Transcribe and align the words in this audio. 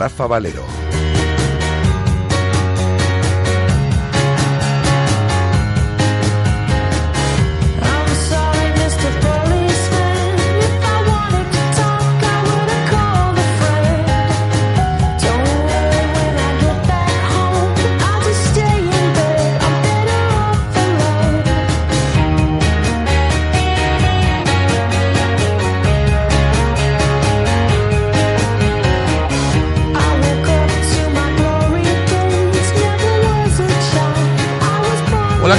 Rafa 0.00 0.26
Valero. 0.26 0.89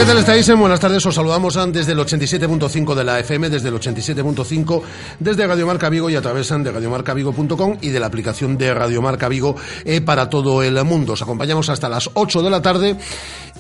¿Qué 0.02 0.07
tal 0.07 0.17
estáis? 0.17 0.57
Buenas 0.57 0.80
tardes, 0.80 1.05
os 1.05 1.13
saludamos 1.13 1.59
desde 1.71 1.91
el 1.91 1.99
87.5 1.99 2.95
de 2.95 3.03
la 3.03 3.19
FM, 3.19 3.52
desde 3.52 3.69
el 3.69 3.75
87.5, 3.75 4.81
desde 5.19 5.45
Radio 5.45 5.67
Marca 5.67 5.89
Vigo 5.89 6.09
y 6.09 6.16
a 6.16 6.21
través 6.23 6.49
de 6.49 6.71
radiomarcavigo.com 6.71 7.77
y 7.81 7.89
de 7.89 7.99
la 7.99 8.08
aplicación 8.08 8.58
de 8.58 8.73
Radio 8.73 9.03
Marca 9.03 9.27
Vigo 9.27 9.55
eh, 9.85 10.02
para 10.02 10.27
todo 10.27 10.63
el 10.63 10.83
mundo. 10.85 11.13
Os 11.13 11.21
acompañamos 11.21 11.69
hasta 11.69 11.88
las 11.88 12.09
8 12.16 12.41
de 12.41 12.49
la 12.49 12.63
tarde 12.63 12.97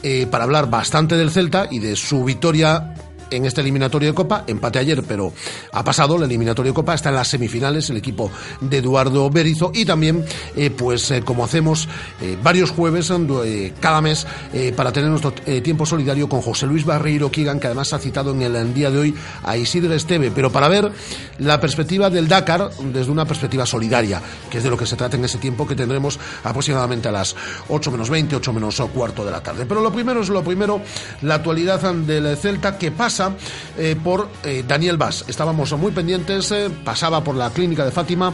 eh, 0.01 0.25
para 0.31 0.45
hablar 0.45 0.67
bastante 0.67 1.15
del 1.15 1.29
Celta 1.29 1.67
y 1.69 1.77
de 1.77 1.95
su 1.95 2.23
victoria 2.23 2.91
en 3.31 3.45
esta 3.45 3.61
eliminatoria 3.61 4.09
de 4.09 4.13
Copa, 4.13 4.43
empate 4.45 4.79
ayer, 4.79 5.03
pero 5.03 5.33
ha 5.71 5.83
pasado 5.83 6.17
la 6.17 6.25
eliminatoria 6.25 6.71
de 6.71 6.75
Copa, 6.75 6.93
está 6.93 7.09
en 7.09 7.15
las 7.15 7.29
semifinales 7.29 7.89
el 7.89 7.97
equipo 7.97 8.29
de 8.59 8.77
Eduardo 8.77 9.29
Berizo 9.29 9.71
y 9.73 9.85
también, 9.85 10.23
eh, 10.55 10.69
pues 10.69 11.09
eh, 11.11 11.21
como 11.23 11.43
hacemos 11.43 11.87
eh, 12.21 12.37
varios 12.43 12.71
jueves 12.71 13.11
cada 13.79 14.01
mes 14.01 14.27
para 14.75 14.91
tener 14.91 15.09
nuestro 15.09 15.31
tiempo 15.31 15.85
solidario 15.85 16.29
con 16.29 16.41
José 16.41 16.65
Luis 16.65 16.85
Barreiro 16.85 17.31
Kigan, 17.31 17.59
que 17.59 17.67
además 17.67 17.93
ha 17.93 17.99
citado 17.99 18.31
en 18.31 18.41
el 18.41 18.73
día 18.73 18.89
de 18.89 18.97
hoy 18.97 19.15
a 19.43 19.57
Isidro 19.57 19.93
Esteve, 19.93 20.31
pero 20.31 20.51
para 20.51 20.67
ver 20.67 20.91
la 21.39 21.59
perspectiva 21.59 22.09
del 22.09 22.27
Dakar 22.27 22.69
desde 22.93 23.11
una 23.11 23.25
perspectiva 23.25 23.65
solidaria, 23.65 24.21
que 24.49 24.57
es 24.57 24.63
de 24.63 24.69
lo 24.69 24.77
que 24.77 24.85
se 24.85 24.95
trata 24.95 25.17
en 25.17 25.25
ese 25.25 25.37
tiempo 25.37 25.67
que 25.67 25.75
tendremos 25.75 26.19
aproximadamente 26.43 27.07
a 27.07 27.11
las 27.11 27.35
8 27.69 27.91
menos 27.91 28.09
20, 28.09 28.35
8 28.35 28.53
menos 28.53 28.81
cuarto 28.93 29.25
de 29.25 29.31
la 29.31 29.41
tarde. 29.41 29.65
Pero 29.65 29.81
lo 29.81 29.91
primero 29.91 30.21
es 30.21 30.29
lo 30.29 30.43
primero, 30.43 30.81
la 31.21 31.35
actualidad 31.35 31.81
del 31.93 32.37
Celta 32.37 32.77
que 32.77 32.91
pasa 32.91 33.20
eh, 33.77 33.95
por 34.01 34.29
eh, 34.43 34.63
Daniel 34.67 34.97
Vaz. 34.97 35.25
Estábamos 35.27 35.71
muy 35.77 35.91
pendientes, 35.91 36.51
eh, 36.51 36.69
pasaba 36.83 37.23
por 37.23 37.35
la 37.35 37.49
clínica 37.49 37.85
de 37.85 37.91
Fátima 37.91 38.33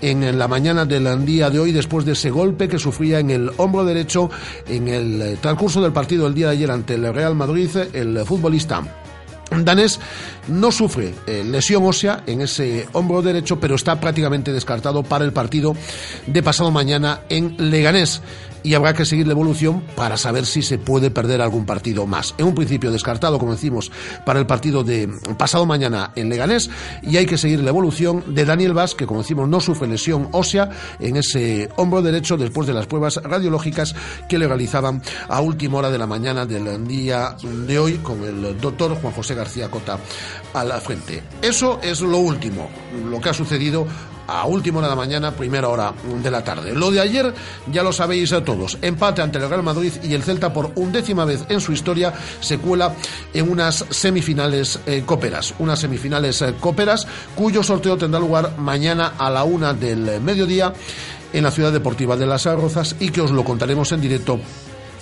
en 0.00 0.38
la 0.38 0.48
mañana 0.48 0.84
del 0.84 1.24
día 1.24 1.50
de 1.50 1.58
hoy 1.58 1.72
después 1.72 2.04
de 2.04 2.12
ese 2.12 2.30
golpe 2.30 2.68
que 2.68 2.78
sufría 2.78 3.18
en 3.18 3.30
el 3.30 3.50
hombro 3.56 3.84
derecho 3.84 4.30
en 4.66 4.88
el 4.88 5.38
transcurso 5.40 5.80
del 5.82 5.92
partido 5.92 6.26
el 6.26 6.34
día 6.34 6.46
de 6.46 6.52
ayer 6.52 6.70
ante 6.70 6.94
el 6.94 7.12
Real 7.12 7.34
Madrid, 7.34 7.70
el 7.92 8.24
futbolista 8.24 8.82
danés 9.64 9.98
no 10.48 10.70
sufre 10.70 11.12
lesión 11.26 11.84
ósea 11.84 12.22
en 12.26 12.40
ese 12.40 12.88
hombro 12.92 13.20
derecho, 13.20 13.58
pero 13.58 13.74
está 13.74 14.00
prácticamente 14.00 14.52
descartado 14.52 15.02
para 15.02 15.24
el 15.24 15.32
partido 15.32 15.74
de 16.26 16.42
pasado 16.42 16.70
mañana 16.70 17.20
en 17.28 17.56
Leganés 17.58 18.22
y 18.62 18.74
habrá 18.74 18.94
que 18.94 19.04
seguir 19.04 19.26
la 19.26 19.32
evolución 19.32 19.82
para 19.96 20.16
saber 20.16 20.46
si 20.46 20.62
se 20.62 20.78
puede 20.78 21.10
perder 21.10 21.40
algún 21.40 21.66
partido 21.66 22.06
más. 22.06 22.34
En 22.38 22.46
un 22.46 22.54
principio 22.54 22.90
descartado, 22.90 23.38
como 23.38 23.52
decimos, 23.52 23.90
para 24.24 24.38
el 24.38 24.46
partido 24.46 24.84
de 24.84 25.08
pasado 25.38 25.66
mañana 25.66 26.12
en 26.16 26.28
Leganés 26.28 26.70
y 27.02 27.16
hay 27.16 27.26
que 27.26 27.38
seguir 27.38 27.60
la 27.60 27.70
evolución 27.70 28.34
de 28.34 28.44
Daniel 28.44 28.74
Vaz, 28.74 28.94
que 28.94 29.06
como 29.06 29.20
decimos 29.20 29.48
no 29.48 29.60
sufre 29.60 29.88
lesión 29.88 30.28
ósea 30.32 30.70
en 30.98 31.16
ese 31.16 31.68
hombro 31.76 32.02
derecho 32.02 32.36
después 32.36 32.66
de 32.66 32.74
las 32.74 32.86
pruebas 32.86 33.16
radiológicas 33.16 33.94
que 34.28 34.38
le 34.38 34.46
realizaban 34.46 35.02
a 35.28 35.40
última 35.40 35.78
hora 35.78 35.90
de 35.90 35.98
la 35.98 36.06
mañana 36.06 36.46
del 36.46 36.86
día 36.86 37.36
de 37.66 37.78
hoy 37.78 37.94
con 37.98 38.22
el 38.24 38.60
doctor 38.60 38.94
Juan 39.00 39.12
José 39.12 39.34
García 39.34 39.70
Cota 39.70 39.98
a 40.54 40.64
la 40.64 40.80
frente. 40.80 41.22
Eso 41.42 41.80
es 41.82 42.00
lo 42.00 42.18
último, 42.18 42.68
lo 43.08 43.20
que 43.20 43.30
ha 43.30 43.34
sucedido 43.34 43.86
a 44.30 44.46
última 44.46 44.78
hora 44.78 44.88
de 44.88 44.92
la 44.92 44.96
mañana, 44.96 45.32
primera 45.32 45.68
hora 45.68 45.92
de 46.22 46.30
la 46.30 46.44
tarde. 46.44 46.72
Lo 46.72 46.90
de 46.90 47.00
ayer 47.00 47.34
ya 47.70 47.82
lo 47.82 47.92
sabéis 47.92 48.32
a 48.32 48.44
todos. 48.44 48.78
Empate 48.80 49.22
ante 49.22 49.38
el 49.38 49.48
Real 49.48 49.62
Madrid 49.62 49.92
y 50.02 50.14
el 50.14 50.22
Celta 50.22 50.52
por 50.52 50.70
undécima 50.76 51.24
vez 51.24 51.44
en 51.48 51.60
su 51.60 51.72
historia 51.72 52.14
se 52.40 52.58
cuela 52.58 52.94
en 53.34 53.50
unas 53.50 53.84
semifinales 53.90 54.80
eh. 54.86 55.04
Unas 55.58 55.78
semifinales 55.80 56.42
eh, 56.42 56.54
cuyo 57.34 57.62
sorteo 57.62 57.96
tendrá 57.96 58.20
lugar 58.20 58.56
mañana 58.58 59.14
a 59.18 59.30
la 59.30 59.44
una 59.44 59.74
del 59.74 60.20
mediodía 60.20 60.72
en 61.32 61.44
la 61.44 61.50
ciudad 61.50 61.72
deportiva 61.72 62.16
de 62.16 62.26
Las 62.26 62.46
Arrozas 62.46 62.96
y 63.00 63.10
que 63.10 63.20
os 63.20 63.30
lo 63.30 63.44
contaremos 63.44 63.92
en 63.92 64.00
directo 64.00 64.40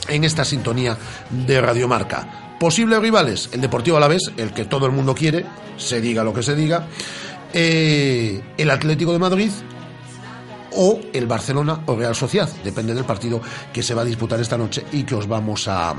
en 0.09 0.25
esta 0.25 0.44
sintonía 0.44 0.97
de 1.31 1.61
Radiomarca. 1.61 2.56
Posibles 2.59 2.99
rivales, 3.00 3.50
el 3.53 3.61
Deportivo 3.61 3.99
Alavés, 3.99 4.33
el 4.37 4.53
que 4.53 4.65
todo 4.65 4.87
el 4.87 4.93
mundo 4.93 5.15
quiere, 5.15 5.47
se 5.77 6.00
diga 6.00 6.25
lo 6.25 6.34
que 6.34 6.43
se 6.43 6.56
diga 6.56 6.87
eh, 7.53 8.41
el 8.57 8.71
Atlético 8.71 9.13
de 9.13 9.19
Madrid 9.19 9.51
o 10.77 11.01
el 11.13 11.27
Barcelona 11.27 11.81
o 11.87 11.97
Real 11.97 12.15
Sociedad, 12.15 12.49
depende 12.63 12.95
del 12.95 13.05
partido 13.05 13.41
que 13.73 13.83
se 13.83 13.95
va 13.95 14.03
a 14.03 14.05
disputar 14.05 14.39
esta 14.41 14.59
noche 14.59 14.85
y 14.93 15.03
que 15.03 15.15
os 15.15 15.27
vamos 15.27 15.67
a 15.67 15.95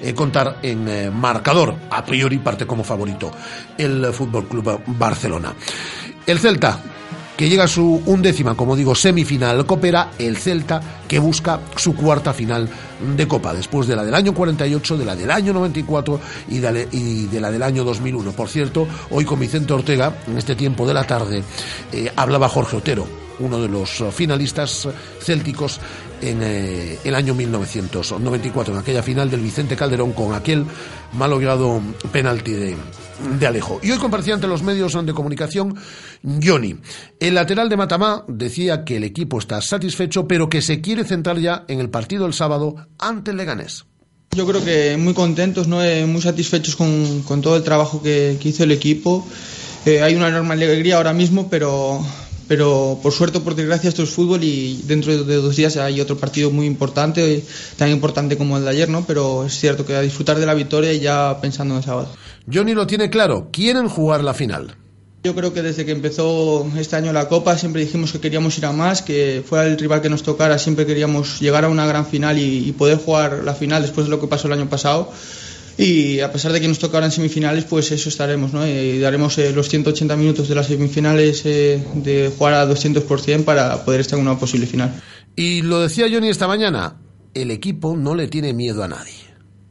eh, 0.00 0.14
contar 0.14 0.58
en 0.62 0.88
eh, 0.88 1.10
marcador. 1.10 1.74
A 1.90 2.04
priori 2.04 2.38
parte 2.38 2.66
como 2.66 2.82
favorito 2.82 3.30
el 3.76 4.06
Fútbol 4.12 4.48
Club 4.48 4.80
Barcelona. 4.86 5.54
El 6.26 6.38
Celta 6.38 6.80
que 7.36 7.48
llega 7.48 7.64
a 7.64 7.68
su 7.68 8.02
undécima, 8.06 8.54
como 8.54 8.76
digo, 8.76 8.94
semifinal 8.94 9.66
coopera 9.66 10.12
el 10.18 10.36
Celta 10.36 10.80
que 11.06 11.18
busca 11.18 11.60
su 11.76 11.94
cuarta 11.94 12.32
final 12.32 12.68
de 13.16 13.28
Copa, 13.28 13.52
después 13.52 13.86
de 13.86 13.94
la 13.94 14.04
del 14.04 14.14
año 14.14 14.32
48, 14.32 14.96
de 14.96 15.04
la 15.04 15.14
del 15.14 15.30
año 15.30 15.52
94 15.52 16.20
y 16.48 16.58
de, 16.58 16.88
y 16.92 17.26
de 17.26 17.40
la 17.40 17.50
del 17.50 17.62
año 17.62 17.84
2001. 17.84 18.32
Por 18.32 18.48
cierto, 18.48 18.88
hoy 19.10 19.24
con 19.24 19.38
Vicente 19.38 19.72
Ortega, 19.72 20.16
en 20.26 20.38
este 20.38 20.54
tiempo 20.54 20.86
de 20.86 20.94
la 20.94 21.04
tarde, 21.04 21.42
eh, 21.92 22.10
hablaba 22.16 22.48
Jorge 22.48 22.76
Otero, 22.76 23.06
uno 23.38 23.60
de 23.60 23.68
los 23.68 24.02
finalistas 24.12 24.88
célticos 25.20 25.80
en 26.22 26.40
eh, 26.42 26.98
el 27.04 27.14
año 27.14 27.34
1994, 27.34 28.74
en 28.74 28.80
aquella 28.80 29.02
final 29.02 29.30
del 29.30 29.40
Vicente 29.40 29.76
Calderón 29.76 30.12
con 30.12 30.34
aquel 30.34 30.64
malogrado 31.12 31.82
penalti 32.10 32.52
de, 32.52 32.76
de 33.38 33.46
Alejo. 33.46 33.80
Y 33.82 33.90
hoy 33.90 33.98
comparecía 33.98 34.34
ante 34.34 34.46
los 34.46 34.62
medios 34.62 34.94
de 35.04 35.12
comunicación 35.12 35.76
Johnny. 36.42 36.76
El 37.20 37.34
lateral 37.34 37.68
de 37.68 37.76
Matamá 37.76 38.24
decía 38.26 38.84
que 38.84 38.96
el 38.96 39.04
equipo 39.04 39.38
está 39.38 39.60
satisfecho, 39.62 40.26
pero 40.26 40.48
que 40.48 40.62
se 40.62 40.80
quiere 40.80 41.04
centrar 41.04 41.38
ya 41.38 41.64
en 41.68 41.80
el 41.80 41.90
partido 41.90 42.24
del 42.24 42.34
sábado 42.34 42.88
ante 42.98 43.30
el 43.30 43.36
Leganés. 43.36 43.84
Yo 44.32 44.46
creo 44.46 44.62
que 44.62 44.96
muy 44.98 45.14
contentos, 45.14 45.68
¿no? 45.68 45.82
Eh, 45.82 46.04
muy 46.04 46.20
satisfechos 46.20 46.76
con, 46.76 47.22
con, 47.22 47.40
todo 47.40 47.56
el 47.56 47.62
trabajo 47.62 48.02
que, 48.02 48.38
hizo 48.42 48.64
el 48.64 48.72
equipo. 48.72 49.26
Eh, 49.86 50.02
hay 50.02 50.14
una 50.14 50.28
enorme 50.28 50.52
alegría 50.52 50.96
ahora 50.96 51.12
mismo, 51.12 51.48
pero, 51.48 52.04
pero 52.48 52.98
por 53.02 53.12
suerte 53.12 53.38
o 53.38 53.44
por 53.44 53.54
desgracia 53.54 53.88
esto 53.88 54.02
es 54.02 54.10
fútbol 54.10 54.44
y 54.44 54.82
dentro 54.84 55.24
de 55.24 55.36
dos 55.36 55.56
días 55.56 55.76
hay 55.76 56.00
otro 56.00 56.18
partido 56.18 56.50
muy 56.50 56.66
importante, 56.66 57.42
tan 57.76 57.88
importante 57.90 58.36
como 58.36 58.58
el 58.58 58.64
de 58.64 58.70
ayer, 58.70 58.88
¿no? 58.90 59.06
Pero 59.06 59.46
es 59.46 59.58
cierto 59.58 59.86
que 59.86 59.94
a 59.94 60.02
disfrutar 60.02 60.38
de 60.38 60.44
la 60.44 60.54
victoria 60.54 60.92
y 60.92 61.00
ya 61.00 61.38
pensando 61.40 61.74
en 61.74 61.78
el 61.78 61.84
sábado. 61.84 62.12
Johnny 62.52 62.74
lo 62.74 62.86
tiene 62.86 63.08
claro, 63.08 63.48
quieren 63.52 63.88
jugar 63.88 64.22
la 64.22 64.34
final. 64.34 64.76
Yo 65.26 65.34
creo 65.34 65.52
que 65.52 65.60
desde 65.60 65.84
que 65.84 65.90
empezó 65.90 66.64
este 66.78 66.94
año 66.94 67.12
la 67.12 67.28
Copa 67.28 67.58
siempre 67.58 67.80
dijimos 67.80 68.12
que 68.12 68.20
queríamos 68.20 68.56
ir 68.58 68.66
a 68.66 68.70
más, 68.70 69.02
que 69.02 69.42
fuera 69.44 69.66
el 69.66 69.76
rival 69.76 70.00
que 70.00 70.08
nos 70.08 70.22
tocara, 70.22 70.56
siempre 70.56 70.86
queríamos 70.86 71.40
llegar 71.40 71.64
a 71.64 71.68
una 71.68 71.84
gran 71.84 72.06
final 72.06 72.38
y, 72.38 72.70
poder 72.78 72.98
jugar 72.98 73.42
la 73.42 73.52
final 73.52 73.82
después 73.82 74.06
de 74.06 74.12
lo 74.12 74.20
que 74.20 74.28
pasó 74.28 74.46
el 74.46 74.52
año 74.52 74.70
pasado. 74.70 75.10
Y 75.78 76.20
a 76.20 76.30
pesar 76.30 76.52
de 76.52 76.60
que 76.60 76.68
nos 76.68 76.78
tocaran 76.78 77.10
semifinales, 77.10 77.64
pues 77.64 77.90
eso 77.90 78.08
estaremos, 78.08 78.52
¿no? 78.52 78.64
Y 78.64 79.00
daremos 79.00 79.36
eh, 79.38 79.50
los 79.52 79.68
180 79.68 80.14
minutos 80.14 80.48
de 80.48 80.54
las 80.54 80.68
semifinales 80.68 81.44
eh, 81.44 81.84
de 81.94 82.30
jugar 82.38 82.54
a 82.54 82.68
200% 82.68 83.42
para 83.42 83.84
poder 83.84 84.02
estar 84.02 84.20
en 84.20 84.28
una 84.28 84.38
posible 84.38 84.66
final. 84.66 85.02
Y 85.34 85.62
lo 85.62 85.80
decía 85.80 86.06
Johnny 86.08 86.28
esta 86.28 86.46
mañana, 86.46 87.00
el 87.34 87.50
equipo 87.50 87.96
no 87.96 88.14
le 88.14 88.28
tiene 88.28 88.52
miedo 88.52 88.84
a 88.84 88.86
nadie 88.86 89.25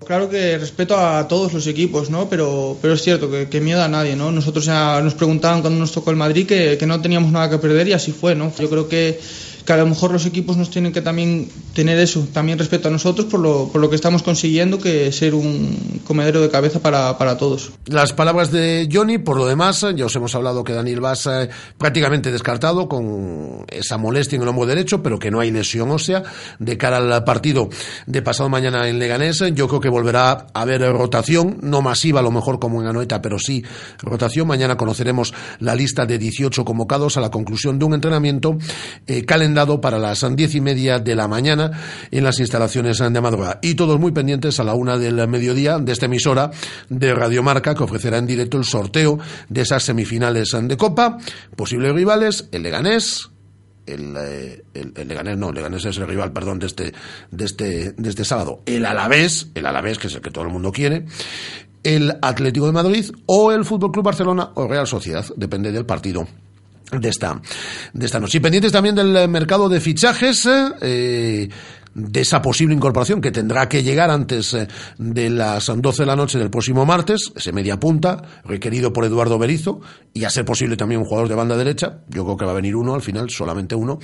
Claro 0.05 0.29
que 0.29 0.57
respeto 0.57 0.95
a 0.95 1.27
todos 1.27 1.51
los 1.53 1.65
equipos, 1.65 2.11
¿no? 2.11 2.29
Pero, 2.29 2.77
pero 2.81 2.93
es 2.93 3.01
cierto 3.01 3.29
que, 3.29 3.49
que 3.49 3.59
miedo 3.59 3.81
a 3.81 3.87
nadie, 3.87 4.15
¿no? 4.15 4.31
Nosotros 4.31 4.65
ya 4.65 5.01
nos 5.01 5.15
preguntaban 5.15 5.61
cuando 5.61 5.79
nos 5.79 5.91
tocó 5.91 6.11
el 6.11 6.15
Madrid 6.15 6.45
que, 6.45 6.77
que 6.77 6.85
no 6.85 7.01
teníamos 7.01 7.31
nada 7.31 7.49
que 7.49 7.57
perder 7.57 7.87
y 7.87 7.93
así 7.93 8.11
fue, 8.11 8.35
¿no? 8.35 8.53
Yo 8.55 8.69
creo 8.69 8.87
que 8.87 9.19
que 9.65 9.73
a 9.73 9.77
lo 9.77 9.87
mejor 9.87 10.11
los 10.11 10.25
equipos 10.25 10.57
nos 10.57 10.69
tienen 10.69 10.93
que 10.93 11.01
también 11.01 11.49
tener 11.73 11.97
eso, 11.99 12.27
también 12.31 12.59
respeto 12.59 12.87
a 12.87 12.91
nosotros 12.91 13.27
por 13.27 13.39
lo, 13.39 13.69
por 13.69 13.81
lo 13.81 13.89
que 13.89 13.95
estamos 13.95 14.23
consiguiendo, 14.23 14.79
que 14.79 15.11
ser 15.11 15.33
un 15.33 16.01
comedero 16.05 16.41
de 16.41 16.49
cabeza 16.49 16.79
para, 16.79 17.17
para 17.17 17.37
todos. 17.37 17.71
Las 17.85 18.13
palabras 18.13 18.51
de 18.51 18.87
Johnny, 18.91 19.17
por 19.17 19.37
lo 19.37 19.45
demás, 19.45 19.85
ya 19.95 20.05
os 20.05 20.15
hemos 20.15 20.35
hablado 20.35 20.63
que 20.63 20.73
Daniel 20.73 21.01
Vaz 21.01 21.27
prácticamente 21.77 22.31
descartado 22.31 22.87
con 22.87 23.65
esa 23.69 23.97
molestia 23.97 24.35
en 24.37 24.43
el 24.43 24.47
hombro 24.47 24.65
derecho, 24.65 25.01
pero 25.01 25.19
que 25.19 25.31
no 25.31 25.39
hay 25.39 25.51
lesión 25.51 25.89
ósea 25.91 26.23
de 26.59 26.77
cara 26.77 26.97
al 26.97 27.23
partido 27.23 27.69
de 28.05 28.21
pasado 28.21 28.49
mañana 28.49 28.87
en 28.87 28.99
Leganés. 28.99 29.43
Yo 29.53 29.67
creo 29.67 29.79
que 29.79 29.89
volverá 29.89 30.47
a 30.53 30.61
haber 30.61 30.81
rotación, 30.93 31.57
no 31.61 31.81
masiva 31.81 32.19
a 32.19 32.23
lo 32.23 32.31
mejor 32.31 32.59
como 32.59 32.81
en 32.81 32.87
Anoeta, 32.87 33.21
pero 33.21 33.39
sí 33.39 33.63
rotación. 33.99 34.47
Mañana 34.47 34.77
conoceremos 34.77 35.33
la 35.59 35.75
lista 35.75 36.05
de 36.05 36.17
18 36.17 36.63
convocados 36.63 37.17
a 37.17 37.21
la 37.21 37.31
conclusión 37.31 37.79
de 37.79 37.85
un 37.85 37.93
entrenamiento 37.93 38.57
eh, 39.07 39.25
dado 39.55 39.81
para 39.81 39.97
las 39.97 40.23
diez 40.35 40.53
y 40.53 40.61
media 40.61 40.99
de 40.99 41.15
la 41.15 41.27
mañana 41.27 41.71
en 42.11 42.23
las 42.23 42.39
instalaciones 42.39 42.99
de 42.99 43.21
madrugada. 43.21 43.59
Y 43.61 43.75
todos 43.75 43.99
muy 43.99 44.11
pendientes 44.11 44.59
a 44.59 44.63
la 44.63 44.75
una 44.75 44.97
del 44.97 45.27
mediodía 45.27 45.79
de 45.79 45.91
esta 45.91 46.05
emisora 46.05 46.51
de 46.89 47.15
Radiomarca 47.15 47.73
que 47.73 47.83
ofrecerá 47.83 48.17
en 48.17 48.27
directo 48.27 48.57
el 48.57 48.65
sorteo 48.65 49.17
de 49.49 49.61
esas 49.61 49.83
semifinales 49.83 50.55
de 50.59 50.77
Copa. 50.77 51.17
Posibles 51.55 51.93
rivales, 51.93 52.47
el 52.51 52.63
Leganés, 52.63 53.29
el, 53.85 54.15
eh, 54.17 54.63
el, 54.73 54.93
el, 54.95 55.07
Leganés 55.07 55.37
no, 55.37 55.49
el 55.49 55.55
Leganés 55.55 55.85
es 55.85 55.97
el 55.97 56.07
rival, 56.07 56.31
perdón, 56.31 56.59
de 56.59 56.67
este, 56.67 56.93
de 57.31 57.45
este, 57.45 57.91
de 57.93 58.09
este 58.09 58.25
sábado. 58.25 58.61
El 58.65 58.85
Alavés, 58.85 59.47
el 59.55 59.65
Alavés, 59.65 59.97
que 59.97 60.07
es 60.07 60.15
el 60.15 60.21
que 60.21 60.31
todo 60.31 60.43
el 60.43 60.51
mundo 60.51 60.71
quiere, 60.71 61.05
el 61.83 62.17
Atlético 62.21 62.65
de 62.65 62.71
Madrid 62.71 63.05
o 63.27 63.51
el 63.51 63.63
Fútbol 63.63 63.91
Club 63.91 64.05
Barcelona 64.05 64.51
o 64.55 64.67
Real 64.67 64.87
Sociedad, 64.87 65.25
depende 65.35 65.71
del 65.71 65.85
partido 65.85 66.27
de 66.91 67.09
esta, 67.09 67.41
de 67.93 68.05
esta 68.05 68.19
noche. 68.19 68.37
Y 68.37 68.41
pendientes 68.41 68.71
también 68.71 68.95
del 68.95 69.27
mercado 69.27 69.69
de 69.69 69.79
fichajes, 69.79 70.47
eh, 70.81 71.49
de 71.95 72.21
esa 72.21 72.41
posible 72.41 72.75
incorporación 72.75 73.21
que 73.21 73.31
tendrá 73.31 73.67
que 73.69 73.81
llegar 73.81 74.11
antes 74.11 74.53
eh, 74.53 74.67
de 74.97 75.29
las 75.29 75.71
12 75.73 76.03
de 76.03 76.05
la 76.05 76.15
noche 76.15 76.37
del 76.37 76.49
próximo 76.49 76.85
martes, 76.85 77.31
ese 77.35 77.53
media 77.53 77.79
punta, 77.79 78.21
requerido 78.43 78.91
por 78.91 79.05
Eduardo 79.05 79.39
Berizo, 79.39 79.79
y 80.13 80.25
a 80.25 80.29
ser 80.29 80.43
posible 80.45 80.75
también 80.75 81.01
un 81.01 81.07
jugador 81.07 81.29
de 81.29 81.35
banda 81.35 81.57
derecha, 81.57 82.01
yo 82.09 82.25
creo 82.25 82.37
que 82.37 82.45
va 82.45 82.51
a 82.51 82.55
venir 82.55 82.75
uno 82.75 82.93
al 82.93 83.01
final, 83.01 83.29
solamente 83.29 83.75
uno, 83.75 83.99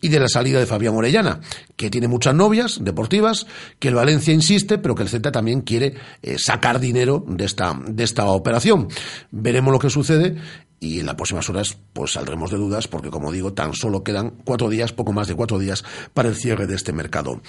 y 0.00 0.08
de 0.08 0.18
la 0.18 0.28
salida 0.28 0.58
de 0.58 0.66
Fabián 0.66 0.96
Orellana, 0.96 1.40
que 1.76 1.90
tiene 1.90 2.08
muchas 2.08 2.34
novias 2.34 2.78
deportivas, 2.82 3.46
que 3.78 3.88
el 3.88 3.94
Valencia 3.94 4.32
insiste, 4.32 4.78
pero 4.78 4.94
que 4.94 5.02
el 5.02 5.10
Z 5.10 5.30
también 5.30 5.60
quiere 5.60 5.94
eh, 6.22 6.36
sacar 6.38 6.80
dinero 6.80 7.22
de 7.28 7.44
esta, 7.44 7.78
de 7.86 8.02
esta 8.02 8.24
operación. 8.26 8.88
Veremos 9.30 9.72
lo 9.72 9.78
que 9.78 9.90
sucede 9.90 10.36
y 10.78 11.00
en 11.00 11.06
las 11.06 11.14
próximas 11.14 11.48
horas 11.48 11.78
pues 11.92 12.12
saldremos 12.12 12.50
de 12.50 12.58
dudas 12.58 12.86
porque 12.88 13.10
como 13.10 13.32
digo 13.32 13.52
tan 13.52 13.72
solo 13.72 14.04
quedan 14.04 14.34
cuatro 14.44 14.68
días 14.68 14.92
poco 14.92 15.12
más 15.12 15.28
de 15.28 15.34
cuatro 15.34 15.58
días 15.58 15.84
para 16.12 16.28
el 16.28 16.34
cierre 16.34 16.66
de 16.66 16.74
este 16.74 16.92
mercado 16.92 17.40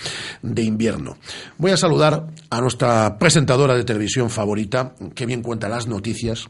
de 0.41 0.63
invierno. 0.63 1.17
Voy 1.57 1.71
a 1.71 1.77
saludar 1.77 2.27
a 2.49 2.61
nuestra 2.61 3.17
presentadora 3.19 3.75
de 3.75 3.83
televisión 3.83 4.29
favorita 4.29 4.95
que 5.13 5.25
bien 5.25 5.41
cuenta 5.41 5.69
las 5.69 5.87
noticias 5.87 6.47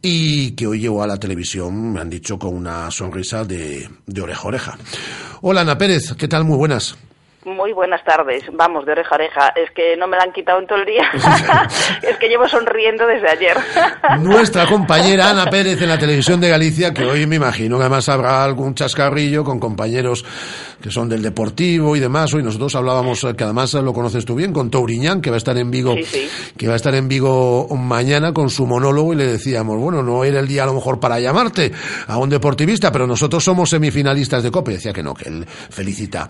y 0.00 0.52
que 0.52 0.66
hoy 0.66 0.80
llegó 0.80 1.02
a 1.02 1.06
la 1.06 1.18
televisión 1.18 1.92
me 1.92 2.00
han 2.00 2.10
dicho 2.10 2.38
con 2.38 2.54
una 2.54 2.90
sonrisa 2.90 3.44
de, 3.44 3.88
de 4.06 4.20
oreja 4.20 4.42
a 4.42 4.46
oreja. 4.46 4.78
Hola 5.42 5.60
Ana 5.60 5.78
Pérez 5.78 6.14
qué 6.16 6.28
tal 6.28 6.44
muy 6.44 6.56
buenas 6.56 6.96
muy 7.46 7.72
buenas 7.72 8.02
tardes. 8.04 8.42
Vamos, 8.52 8.84
de 8.84 8.92
oreja 8.92 9.10
a 9.12 9.14
oreja. 9.14 9.52
Es 9.54 9.70
que 9.70 9.96
no 9.96 10.08
me 10.08 10.16
la 10.16 10.24
han 10.24 10.32
quitado 10.32 10.58
en 10.58 10.66
todo 10.66 10.78
el 10.80 10.84
día. 10.84 11.04
es 12.02 12.16
que 12.18 12.28
llevo 12.28 12.48
sonriendo 12.48 13.06
desde 13.06 13.30
ayer. 13.30 13.56
Nuestra 14.20 14.66
compañera 14.68 15.30
Ana 15.30 15.46
Pérez 15.46 15.80
en 15.80 15.88
la 15.88 15.98
televisión 15.98 16.40
de 16.40 16.50
Galicia, 16.50 16.92
que 16.92 17.04
hoy 17.04 17.26
me 17.26 17.36
imagino 17.36 17.76
que 17.76 17.84
además 17.84 18.08
habrá 18.08 18.42
algún 18.42 18.74
chascarrillo 18.74 19.44
con 19.44 19.60
compañeros 19.60 20.24
que 20.80 20.90
son 20.90 21.08
del 21.08 21.22
Deportivo 21.22 21.96
y 21.96 22.00
demás. 22.00 22.32
Hoy 22.34 22.42
nosotros 22.42 22.74
hablábamos, 22.74 23.26
que 23.36 23.44
además 23.44 23.72
lo 23.74 23.92
conoces 23.92 24.24
tú 24.24 24.34
bien, 24.34 24.52
con 24.52 24.70
Touriñán, 24.70 25.20
que 25.20 25.30
va 25.30 25.36
a 25.36 25.38
estar 25.38 25.56
en 25.56 25.70
Vigo, 25.70 25.94
que 26.56 26.66
va 26.66 26.74
a 26.74 26.76
estar 26.76 26.94
en 26.94 27.08
Vigo 27.08 27.68
mañana 27.76 28.32
con 28.32 28.50
su 28.50 28.66
monólogo 28.66 29.12
y 29.12 29.16
le 29.16 29.26
decíamos, 29.26 29.78
bueno, 29.78 30.02
no 30.02 30.24
era 30.24 30.40
el 30.40 30.48
día 30.48 30.64
a 30.64 30.66
lo 30.66 30.74
mejor 30.74 31.00
para 31.00 31.18
llamarte 31.20 31.72
a 32.06 32.18
un 32.18 32.28
deportivista, 32.28 32.92
pero 32.92 33.06
nosotros 33.06 33.42
somos 33.42 33.70
semifinalistas 33.70 34.42
de 34.42 34.50
Copa. 34.50 34.70
Y 34.70 34.74
decía 34.74 34.92
que 34.92 35.02
no, 35.02 35.14
que 35.14 35.28
él 35.28 35.44
felicita, 35.46 36.28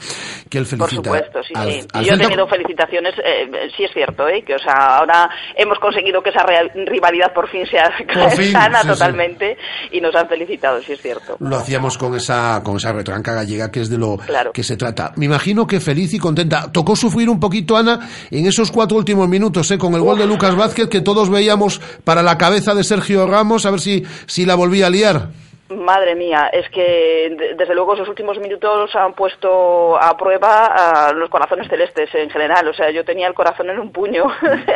que 0.49 0.59
él 0.59 0.67
felicita 0.67 0.97
supuesto, 0.97 1.43
sí, 1.43 1.55
sí. 1.55 1.87
Yo 2.05 2.15
he 2.15 2.19
tenido 2.19 2.47
felicitaciones, 2.47 3.15
eh, 3.19 3.69
sí 3.77 3.85
es 3.85 3.93
cierto, 3.93 4.29
¿eh? 4.29 4.43
que 4.47 4.55
o 4.55 4.59
sea, 4.59 4.99
ahora 4.99 5.29
hemos 5.57 5.79
conseguido 5.79 6.23
que 6.23 6.31
esa 6.31 6.45
rivalidad 6.87 7.33
por 7.33 7.49
fin 7.49 7.67
sea 7.67 7.91
sana 8.53 8.83
totalmente 8.83 9.57
y 9.91 10.01
nos 10.01 10.15
han 10.15 10.29
felicitado, 10.29 10.81
sí 10.83 10.93
es 10.93 11.01
cierto. 11.01 11.37
Lo 11.41 11.57
hacíamos 11.57 11.99
con 11.99 12.15
esa 12.15 12.63
con 12.63 12.77
esa 12.77 12.93
retranca 12.93 13.35
gallega 13.35 13.71
que 13.71 13.81
es 13.81 13.91
de 13.91 13.99
lo 13.99 14.17
que 14.53 14.63
se 14.63 14.77
trata. 14.77 15.13
Me 15.17 15.27
imagino 15.27 15.67
que 15.67 15.81
feliz 15.81 16.13
y 16.15 16.19
contenta. 16.19 16.71
Tocó 16.73 16.97
sufrir 16.97 17.29
un 17.29 17.41
poquito, 17.41 17.77
Ana, 17.77 18.09
en 18.31 18.47
esos 18.47 18.71
cuatro 18.71 18.97
últimos 18.97 19.29
minutos, 19.29 19.71
¿eh? 19.71 19.79
con 19.79 19.95
el 19.95 20.01
gol 20.01 20.19
de 20.19 20.27
Lucas 20.27 20.57
Vázquez 20.57 20.89
que 20.89 21.01
todos 21.01 21.31
veíamos 21.31 21.81
para 22.05 22.23
la 22.23 22.39
cabeza 22.39 22.75
de 22.75 22.85
Sergio 22.85 23.27
Ramos, 23.27 23.67
a 23.67 23.71
ver 23.71 23.81
si, 23.81 24.05
si 24.27 24.45
la 24.45 24.55
volvía 24.55 24.87
a 24.87 24.91
liar. 24.91 25.29
Madre 25.69 26.15
mía, 26.15 26.49
es 26.53 26.69
que 26.71 27.55
desde 27.57 27.75
luego 27.75 27.95
esos 27.95 28.09
últimos 28.09 28.39
minutos 28.39 28.95
han 28.95 29.15
puesto 29.15 30.01
a 30.01 30.17
prueba 30.17 30.67
a 30.67 31.13
los 31.13 31.29
corazones 31.29 31.67
celestes 31.69 32.09
en 32.15 32.31
general. 32.31 32.69
O 32.69 32.73
sea, 32.73 32.93
yo 32.93 33.05
tenía 33.05 33.27
el 33.27 33.35
corazón 33.35 33.71
en 33.71 33.81
un 33.81 33.91
puño. 33.91 34.27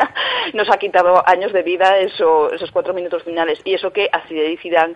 Nos 0.53 0.69
ha 0.69 0.79
quitado 0.79 1.23
años 1.29 1.53
de 1.53 1.63
vida 1.63 1.97
eso, 1.99 2.53
esos 2.53 2.73
cuatro 2.73 2.93
minutos 2.93 3.23
finales. 3.23 3.61
Y 3.65 3.75
eso 3.75 3.93
que 3.93 4.09
a 4.11 4.27
Zinedine 4.27 4.57
Zidane 4.61 4.95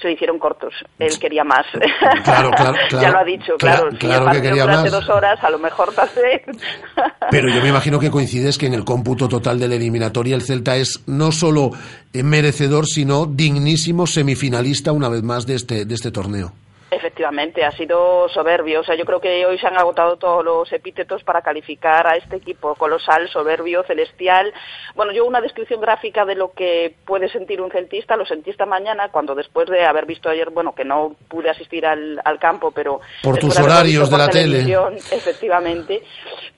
se 0.00 0.12
hicieron 0.12 0.38
cortos. 0.38 0.74
Él 0.98 1.18
quería 1.18 1.44
más. 1.44 1.66
Claro, 2.24 2.50
claro, 2.50 2.74
ya 2.90 3.10
lo 3.10 3.18
ha 3.18 3.24
dicho, 3.24 3.56
claro. 3.58 3.88
Claro, 3.98 4.30
que 4.30 4.42
quería 4.42 4.66
más. 4.66 4.90
dos 4.90 5.08
horas, 5.08 5.42
a 5.42 5.50
lo 5.50 5.58
mejor 5.58 5.92
Pero 7.30 7.48
yo 7.48 7.62
me 7.62 7.68
imagino 7.68 7.98
que 7.98 8.10
coincides 8.10 8.58
que 8.58 8.66
en 8.66 8.74
el 8.74 8.84
cómputo 8.84 9.28
total 9.28 9.58
de 9.58 9.68
la 9.68 9.74
eliminatoria 9.76 10.34
el 10.34 10.42
Celta 10.42 10.76
es 10.76 11.02
no 11.06 11.32
solo 11.32 11.70
merecedor, 12.12 12.86
sino 12.86 13.26
dignísimo 13.26 14.06
semifinalista 14.06 14.92
una 14.92 15.08
vez 15.08 15.22
más 15.22 15.46
de 15.46 15.54
este, 15.54 15.84
de 15.84 15.94
este 15.94 16.10
torneo. 16.10 16.52
Efectivamente, 16.88 17.64
ha 17.64 17.72
sido 17.72 18.28
soberbio. 18.28 18.80
O 18.80 18.84
sea, 18.84 18.94
yo 18.94 19.04
creo 19.04 19.20
que 19.20 19.44
hoy 19.44 19.58
se 19.58 19.66
han 19.66 19.76
agotado 19.76 20.16
todos 20.16 20.44
los 20.44 20.72
epítetos 20.72 21.24
para 21.24 21.42
calificar 21.42 22.06
a 22.06 22.16
este 22.16 22.36
equipo 22.36 22.76
colosal, 22.76 23.28
soberbio, 23.28 23.82
celestial. 23.82 24.52
Bueno, 24.94 25.10
yo 25.10 25.24
una 25.24 25.40
descripción 25.40 25.80
gráfica 25.80 26.24
de 26.24 26.36
lo 26.36 26.52
que 26.52 26.94
puede 27.04 27.28
sentir 27.28 27.60
un 27.60 27.72
celtista, 27.72 28.16
lo 28.16 28.24
sentí 28.24 28.50
esta 28.50 28.66
mañana 28.66 29.08
cuando 29.08 29.34
después 29.34 29.68
de 29.68 29.84
haber 29.84 30.06
visto 30.06 30.28
ayer, 30.28 30.50
bueno, 30.50 30.76
que 30.76 30.84
no 30.84 31.16
pude 31.28 31.50
asistir 31.50 31.84
al, 31.86 32.20
al 32.24 32.38
campo, 32.38 32.70
pero... 32.70 33.00
Por 33.20 33.38
tus 33.38 33.58
horarios 33.58 34.08
de 34.08 34.18
la 34.18 34.28
tele. 34.28 34.64
Efectivamente. 35.10 36.02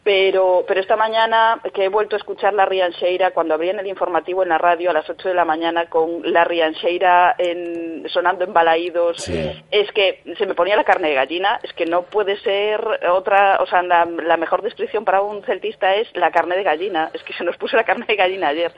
Pero, 0.05 0.65
pero 0.67 0.81
esta 0.81 0.97
mañana 0.97 1.61
que 1.75 1.85
he 1.85 1.89
vuelto 1.89 2.17
a 2.17 2.19
escuchar 2.19 2.55
la 2.55 2.65
Riancheira 2.65 3.33
cuando 3.33 3.55
abrían 3.55 3.79
el 3.79 3.87
informativo 3.87 4.43
en 4.43 4.49
la 4.49 4.59
radio 4.59 4.91
a 4.91 4.95
las 4.95 5.09
8 5.09 5.29
de 5.29 5.35
la 5.35 5.45
mañana 5.45 5.91
con 5.91 6.21
la 6.23 6.45
Riancheira 6.45 7.35
en, 7.37 8.09
sonando 8.09 8.45
en 8.45 8.53
balaídos, 8.55 9.29
es 9.29 9.93
que 9.93 10.23
se 10.37 10.47
me 10.47 10.55
ponía 10.55 10.77
la 10.77 10.85
carne 10.85 11.09
de 11.09 11.15
gallina, 11.15 11.61
es 11.63 11.73
que 11.73 11.87
no 11.87 12.03
puede 12.03 12.39
ser 12.41 12.81
otra, 13.11 13.59
o 13.61 13.67
sea, 13.67 13.83
la, 13.83 14.37
mejor 14.37 14.63
descripción 14.63 15.05
para 15.05 15.23
un 15.23 15.43
celtista 15.45 15.95
es 15.95 16.09
la 16.15 16.31
carne 16.31 16.57
de 16.57 16.63
gallina, 16.63 17.11
es 17.15 17.23
que 17.23 17.33
se 17.33 17.45
nos 17.45 17.57
puso 17.57 17.77
la 17.77 17.85
carne 17.85 18.07
de 18.07 18.17
gallina 18.17 18.49
ayer, 18.49 18.73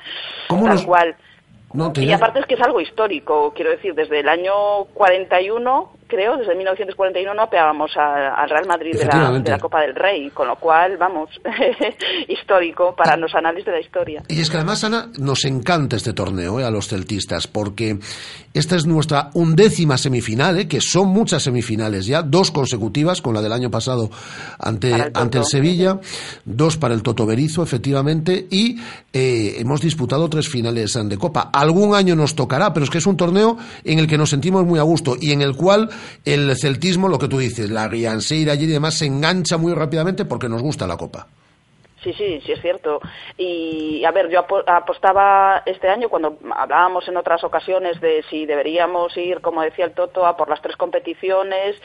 ¿Cómo 0.48 0.66
tal 0.66 0.84
cual. 0.84 1.16
y 1.96 2.12
aparte 2.12 2.40
es 2.40 2.46
que 2.46 2.54
es 2.54 2.60
algo 2.60 2.80
histórico, 2.80 3.52
quiero 3.54 3.70
decir, 3.70 3.94
desde 3.94 4.20
el 4.20 4.28
año 4.28 4.84
41 4.94 5.99
creo, 6.10 6.36
desde 6.36 6.54
1941 6.54 7.32
no 7.32 7.48
pegábamos 7.48 7.90
al 7.96 8.50
Real 8.50 8.66
Madrid 8.66 8.92
de 8.98 9.06
la, 9.06 9.58
Copa 9.58 9.80
del 9.80 9.94
Rey, 9.94 10.30
con 10.30 10.48
lo 10.48 10.56
cual, 10.56 10.96
vamos, 10.98 11.30
histórico 12.28 12.94
para 12.94 13.16
los 13.16 13.34
análisis 13.34 13.66
de 13.66 13.72
la 13.72 13.80
historia. 13.80 14.22
Y 14.28 14.40
es 14.40 14.50
que 14.50 14.56
además, 14.56 14.84
Ana, 14.84 15.08
nos 15.18 15.44
encanta 15.44 15.96
este 15.96 16.12
torneo 16.12 16.60
eh, 16.60 16.64
a 16.64 16.70
los 16.70 16.88
celtistas, 16.88 17.46
porque 17.46 17.98
esta 18.52 18.76
es 18.76 18.86
nuestra 18.86 19.30
undécima 19.34 19.96
semifinal, 19.96 20.58
eh, 20.58 20.68
que 20.68 20.80
son 20.80 21.08
muchas 21.08 21.42
semifinales 21.42 22.06
ya, 22.06 22.22
dos 22.22 22.50
consecutivas, 22.50 23.22
con 23.22 23.34
la 23.34 23.40
del 23.40 23.52
año 23.52 23.70
pasado 23.70 24.10
ante, 24.58 24.92
el, 24.92 25.10
ante 25.14 25.38
el 25.38 25.44
Sevilla, 25.44 25.98
dos 26.44 26.76
para 26.76 26.94
el 26.94 27.02
Toto 27.02 27.24
Berizo, 27.24 27.62
efectivamente, 27.62 28.46
y 28.50 28.78
eh, 29.12 29.56
hemos 29.58 29.80
disputado 29.80 30.28
tres 30.28 30.48
finales 30.48 30.98
de 31.04 31.18
Copa. 31.18 31.50
Algún 31.52 31.94
año 31.94 32.16
nos 32.16 32.34
tocará, 32.34 32.72
pero 32.72 32.84
es 32.84 32.90
que 32.90 32.98
es 32.98 33.06
un 33.06 33.16
torneo 33.16 33.56
en 33.84 33.98
el 33.98 34.06
que 34.06 34.18
nos 34.18 34.30
sentimos 34.30 34.64
muy 34.66 34.78
a 34.78 34.82
gusto 34.82 35.16
y 35.20 35.32
en 35.32 35.42
el 35.42 35.54
cual 35.54 35.88
el 36.24 36.56
celtismo, 36.56 37.08
lo 37.08 37.18
que 37.18 37.28
tú 37.28 37.38
dices, 37.38 37.70
la 37.70 37.88
Rianseira 37.88 38.54
y 38.54 38.66
demás, 38.66 38.98
se 38.98 39.06
engancha 39.06 39.56
muy 39.56 39.74
rápidamente 39.74 40.24
porque 40.24 40.48
nos 40.48 40.62
gusta 40.62 40.86
la 40.86 40.96
Copa. 40.96 41.26
Sí, 42.02 42.14
sí, 42.14 42.40
sí 42.44 42.52
es 42.52 42.60
cierto. 42.62 43.00
Y 43.36 44.04
a 44.04 44.10
ver, 44.10 44.30
yo 44.30 44.46
apostaba 44.66 45.62
este 45.66 45.88
año 45.88 46.08
cuando 46.08 46.38
hablábamos 46.56 47.06
en 47.08 47.16
otras 47.16 47.44
ocasiones 47.44 48.00
de 48.00 48.24
si 48.30 48.46
deberíamos 48.46 49.14
ir, 49.18 49.40
como 49.40 49.60
decía 49.62 49.84
el 49.84 49.92
Toto, 49.92 50.24
a 50.24 50.36
por 50.36 50.48
las 50.48 50.62
tres 50.62 50.76
competiciones. 50.76 51.76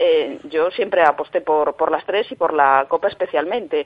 Eh, 0.00 0.38
yo 0.44 0.70
siempre 0.70 1.02
aposté 1.02 1.40
por, 1.40 1.74
por 1.74 1.90
las 1.90 2.06
tres 2.06 2.30
y 2.30 2.36
por 2.36 2.54
la 2.54 2.86
Copa 2.88 3.08
especialmente. 3.08 3.84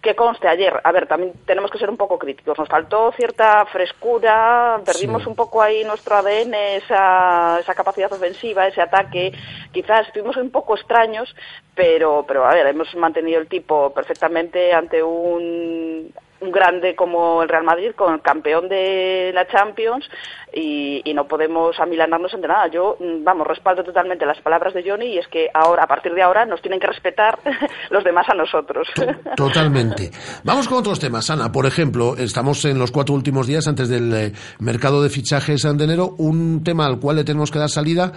que 0.00 0.14
conste 0.14 0.48
ayer, 0.48 0.80
a 0.82 0.92
ver, 0.92 1.06
también 1.06 1.32
tenemos 1.46 1.70
que 1.70 1.78
ser 1.78 1.90
un 1.90 1.98
poco 1.98 2.18
críticos. 2.18 2.58
Nos 2.58 2.68
faltó 2.68 3.12
cierta 3.12 3.64
frescura, 3.66 4.80
perdimos 4.84 5.26
un 5.26 5.34
poco 5.34 5.62
ahí 5.62 5.84
nuestro 5.84 6.16
ADN, 6.16 6.54
esa, 6.54 7.58
esa 7.60 7.74
capacidad 7.74 8.12
ofensiva, 8.12 8.66
ese 8.66 8.80
ataque. 8.80 9.32
Quizás 9.72 10.06
estuvimos 10.06 10.36
un 10.36 10.50
poco 10.50 10.76
extraños, 10.76 11.34
pero, 11.74 12.24
pero 12.26 12.46
a 12.46 12.54
ver, 12.54 12.66
hemos 12.66 12.94
mantenido 12.94 13.40
el 13.40 13.48
tipo 13.48 13.92
perfectamente 13.92 14.72
ante 14.72 15.02
un 15.02 16.12
un 16.44 16.52
grande 16.52 16.94
como 16.94 17.42
el 17.42 17.48
Real 17.48 17.64
Madrid, 17.64 17.92
con 17.96 18.14
el 18.14 18.20
campeón 18.20 18.68
de 18.68 19.32
la 19.34 19.46
Champions, 19.46 20.08
y, 20.52 21.02
no 21.14 21.28
podemos 21.28 21.78
amilanarnos 21.78 22.34
ante 22.34 22.48
nada. 22.48 22.66
Yo, 22.68 22.96
mm, 22.98 23.22
vamos, 23.22 23.46
respaldo 23.46 23.84
totalmente 23.84 24.26
las 24.26 24.40
palabras 24.40 24.74
de 24.74 24.82
Johnny 24.88 25.14
y 25.14 25.18
es 25.18 25.28
que 25.28 25.48
ahora, 25.54 25.84
a 25.84 25.86
partir 25.86 26.12
de 26.12 26.22
ahora, 26.22 26.44
nos 26.44 26.60
tienen 26.60 26.80
que 26.80 26.88
respetar 26.88 27.38
los 27.90 28.02
demás 28.02 28.26
a 28.28 28.34
nosotros. 28.34 28.88
Totalmente. 29.36 30.10
Vamos 30.42 30.68
con 30.68 30.78
otros 30.78 30.98
temas, 30.98 31.30
Ana. 31.30 31.52
Por 31.52 31.66
ejemplo, 31.66 32.16
estamos 32.16 32.64
en 32.64 32.78
los 32.78 32.90
cuatro 32.90 33.14
últimos 33.14 33.46
días 33.46 33.68
antes 33.68 33.88
del 33.88 34.12
eh, 34.12 34.32
mercado 34.58 35.02
de 35.02 35.08
fichajes 35.08 35.62
de 35.62 35.84
enero. 35.84 36.14
Un 36.18 36.62
tema 36.64 36.86
al 36.86 36.98
cual 36.98 37.16
le 37.16 37.24
tenemos 37.24 37.50
que 37.50 37.58
dar 37.58 37.70
salida 37.70 38.12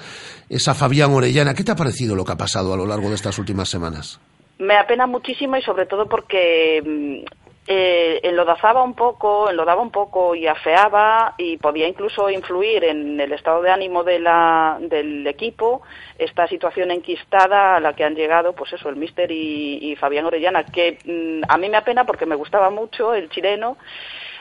es 0.50 0.68
a 0.68 0.74
Fabián 0.74 1.14
Orellana. 1.14 1.54
¿Qué 1.54 1.64
te 1.64 1.72
ha 1.72 1.76
parecido 1.76 2.16
lo 2.16 2.26
que 2.26 2.32
ha 2.32 2.38
pasado 2.38 2.74
a 2.74 2.78
lo 2.78 2.86
largo 2.86 3.10
de 3.10 3.16
estas 3.16 3.38
últimas 3.38 3.70
semanas? 3.70 4.20
Me 4.60 4.76
apena 4.76 5.06
muchísimo 5.06 5.56
y 5.58 5.62
sobre 5.62 5.86
todo 5.86 6.08
porque 6.08 6.82
mm, 6.84 7.47
eh, 7.70 8.22
enlodazaba 8.24 8.82
un 8.82 8.94
poco, 8.94 9.50
enlodaba 9.50 9.82
un 9.82 9.92
poco 9.92 10.34
y 10.36 10.48
afeaba 10.48 11.36
y 11.38 11.58
podía 11.58 11.86
incluso 11.86 12.30
influir 12.30 12.86
en 12.86 13.20
el 13.20 13.34
estado 13.34 13.62
de 13.62 13.70
ánimo 13.70 14.06
de 14.06 14.20
la, 14.20 14.78
del 14.80 15.28
equipo 15.28 15.82
esta 16.18 16.48
situación 16.48 16.92
enquistada 16.92 17.76
a 17.76 17.80
la 17.82 17.94
que 17.94 18.06
han 18.06 18.16
llegado, 18.16 18.54
pues 18.54 18.72
eso, 18.72 18.88
el 18.88 18.96
Mister 18.96 19.30
y, 19.32 19.96
Fabián 20.00 20.26
Orellana, 20.26 20.64
que 20.64 20.98
mm, 21.04 21.52
a 21.52 21.58
mí 21.58 21.70
me 21.70 21.78
apena 21.78 22.06
porque 22.06 22.26
me 22.26 22.36
gustaba 22.36 22.70
mucho 22.70 23.14
el 23.14 23.30
chileno 23.30 23.78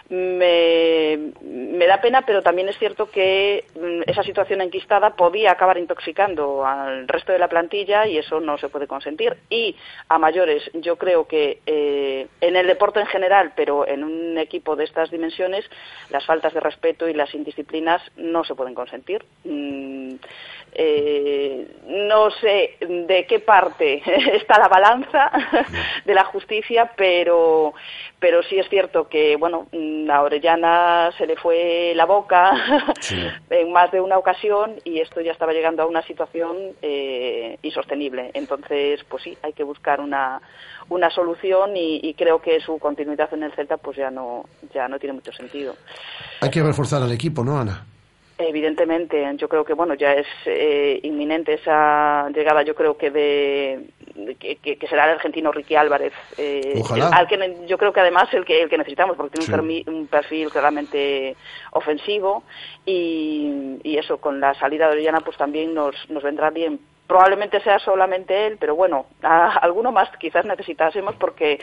me, 0.09 1.87
da 1.87 2.01
pena, 2.01 2.23
pero 2.23 2.43
también 2.43 2.69
es 2.69 2.79
cierto 2.79 3.11
que 3.11 3.65
mm, 3.75 4.11
esa 4.11 4.23
situación 4.23 4.61
enquistada 4.61 5.17
podía 5.17 5.53
acabar 5.53 5.79
intoxicando 5.79 6.65
al 6.65 7.09
resto 7.09 7.33
de 7.33 7.39
la 7.39 7.49
plantilla 7.49 8.07
y 8.07 8.19
eso 8.19 8.41
no 8.41 8.59
se 8.59 8.69
puede 8.69 8.87
consentir. 8.87 9.37
Y 9.51 9.77
a 10.09 10.19
mayores, 10.19 10.71
yo 10.75 10.97
creo 10.97 11.27
que 11.27 11.61
eh, 11.67 12.29
en 12.41 12.57
el 12.57 12.67
deporte 12.67 13.01
en 13.01 13.07
general, 13.07 13.53
pero 13.57 13.87
en 13.87 14.05
un 14.05 14.39
equipo 14.39 14.77
de 14.77 14.85
estas 14.85 15.11
dimensiones, 15.11 15.65
las 16.11 16.25
faltas 16.25 16.55
de 16.55 16.61
respeto 16.61 17.09
y 17.09 17.15
las 17.15 17.35
indisciplinas 17.35 18.03
no 18.17 18.45
se 18.45 18.55
pueden 18.55 18.75
consentir. 18.75 19.25
Mm, 19.45 20.15
eh, 20.79 21.67
no 21.87 22.31
sé 22.31 22.77
de 22.87 23.25
qué 23.27 23.39
parte 23.39 24.03
está 24.37 24.59
la 24.59 24.69
balanza 24.69 25.31
de 26.05 26.15
la 26.15 26.25
justicia, 26.25 26.93
pero, 26.97 27.73
pero 28.19 28.43
sí 28.43 28.59
es 28.59 28.69
cierto 28.69 29.09
que, 29.09 29.37
bueno, 29.37 29.69
a 30.11 30.23
Orellana 30.23 31.11
se 31.17 31.27
le 31.27 31.37
fue 31.37 31.95
la 31.97 32.05
boca 32.05 32.53
en 33.51 33.73
más 33.73 33.91
de 33.91 34.03
una 34.03 34.19
ocasión 34.19 34.75
y 34.85 35.01
esto 35.01 35.23
ya 35.23 35.33
estaba 35.33 35.55
llegando 35.55 35.83
a 35.83 35.87
una 35.87 36.03
situación 36.03 36.57
eh, 36.83 37.59
insostenible. 37.63 38.31
Entonces, 38.35 39.03
pues 39.09 39.23
sí, 39.23 39.39
hay 39.43 39.55
que 39.55 39.65
buscar 39.65 40.03
una, 40.03 40.43
una 40.91 41.09
solución 41.09 41.71
y, 41.75 42.13
creo 42.19 42.43
que 42.43 42.61
su 42.61 42.79
continuidad 42.79 43.33
en 43.33 43.45
el 43.45 43.53
Celta 43.53 43.79
pues 43.79 43.97
ya 43.97 44.11
no, 44.11 44.45
ya 44.75 44.89
no 44.89 44.99
tiene 44.99 45.15
mucho 45.15 45.33
sentido. 45.33 45.75
Hay 46.43 46.51
que 46.51 46.63
reforzar 46.63 47.03
al 47.03 47.13
equipo, 47.13 47.43
¿no, 47.43 47.59
Ana? 47.59 47.87
Evidentemente, 48.39 49.27
yo 49.37 49.49
creo 49.49 49.65
que 49.65 49.73
bueno 49.73 49.95
ya 49.95 50.13
es 50.13 50.27
eh, 50.45 51.01
inminente 51.03 51.55
esa 51.55 52.29
llegada. 52.35 52.63
Yo 52.63 52.75
creo 52.75 52.99
que 52.99 53.11
de 53.11 53.87
que, 54.39 54.79
será 54.89 55.05
el 55.05 55.13
argentino 55.13 55.53
Ricky 55.53 55.75
Álvarez, 55.75 56.13
eh, 56.37 56.83
al 57.13 57.27
que 57.27 57.57
yo 57.67 57.79
creo 57.79 57.93
que 57.93 58.01
además 58.01 58.29
el 58.35 58.45
que 58.45 58.63
el 58.63 58.69
que 58.69 58.77
necesitamos 58.79 59.17
porque 59.17 59.39
tiene 59.39 59.85
un, 59.87 60.07
perfil, 60.07 60.51
claramente 60.51 61.35
ofensivo 61.73 62.45
y, 62.85 63.79
y, 63.83 63.97
eso 63.97 64.19
con 64.19 64.39
la 64.39 64.55
salida 64.55 64.87
de 64.87 64.93
Orellana 64.93 65.21
pues 65.21 65.37
también 65.37 65.75
nos 65.75 65.95
nos 66.11 66.23
vendrá 66.23 66.51
bien 66.51 66.79
probablemente 67.07 67.61
sea 67.61 67.79
solamente 67.79 68.47
él, 68.47 68.57
pero 68.59 68.75
bueno, 68.75 69.07
alguno 69.23 69.93
más 69.93 70.09
quizás 70.19 70.45
necesitásemos 70.45 71.15
porque 71.17 71.61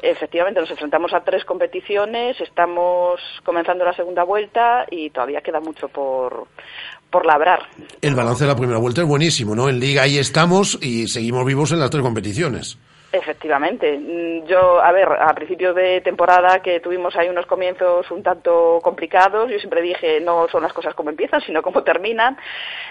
efectivamente 0.00 0.60
nos 0.60 0.70
enfrentamos 0.70 1.12
a 1.12 1.20
tres 1.20 1.44
competiciones, 1.44 2.40
estamos 2.40 3.20
comenzando 3.44 3.84
la 3.84 3.92
segunda 3.92 4.22
vuelta 4.22 4.86
y 4.90 5.10
todavía 5.10 5.40
queda 5.40 5.60
mucho 5.60 5.88
por, 5.88 6.46
por 7.10 7.26
labrar. 7.26 7.62
El 8.00 8.14
balance 8.14 8.44
de 8.44 8.50
la 8.50 8.56
primera 8.56 8.78
vuelta 8.78 9.02
es 9.02 9.08
buenísimo, 9.08 9.54
¿no? 9.54 9.68
En 9.68 9.80
liga 9.80 10.02
ahí 10.02 10.18
estamos 10.18 10.78
y 10.80 11.08
seguimos 11.08 11.44
vivos 11.44 11.72
en 11.72 11.80
las 11.80 11.90
tres 11.90 12.02
competiciones. 12.02 12.78
Efectivamente. 13.10 13.98
Mm, 13.98 14.46
yo, 14.46 14.82
a 14.82 14.92
ver, 14.92 15.08
a 15.08 15.32
principio 15.34 15.72
de 15.72 16.02
temporada 16.02 16.60
que 16.60 16.80
tuvimos 16.80 17.16
ahí 17.16 17.28
unos 17.30 17.46
comienzos 17.46 18.10
un 18.10 18.22
tanto 18.22 18.80
complicados, 18.82 19.50
yo 19.50 19.58
siempre 19.58 19.80
dije 19.80 20.20
no 20.20 20.46
son 20.48 20.62
las 20.62 20.74
cosas 20.74 20.94
como 20.94 21.08
empiezan, 21.08 21.40
sino 21.40 21.62
como 21.62 21.82
terminan. 21.82 22.36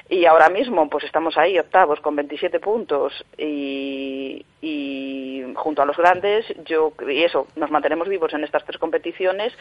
Y 0.10 0.26
ahora 0.26 0.50
mismo, 0.50 0.90
pues 0.90 1.04
estamos 1.04 1.38
ahí 1.38 1.60
octavos 1.60 2.00
con 2.00 2.16
27 2.16 2.60
puntos 2.60 3.14
y, 3.38 4.44
y 4.60 5.54
junto 5.56 5.84
a 5.84 5.86
los 5.86 5.98
grandes, 5.98 6.46
yo 6.66 6.94
y 7.08 7.24
eso, 7.24 7.48
nos 7.56 7.70
mantenemos 7.70 8.08
vivos 8.08 8.34
en 8.34 8.44
estas 8.44 8.66
tres 8.66 8.80
competiciones. 8.80 9.54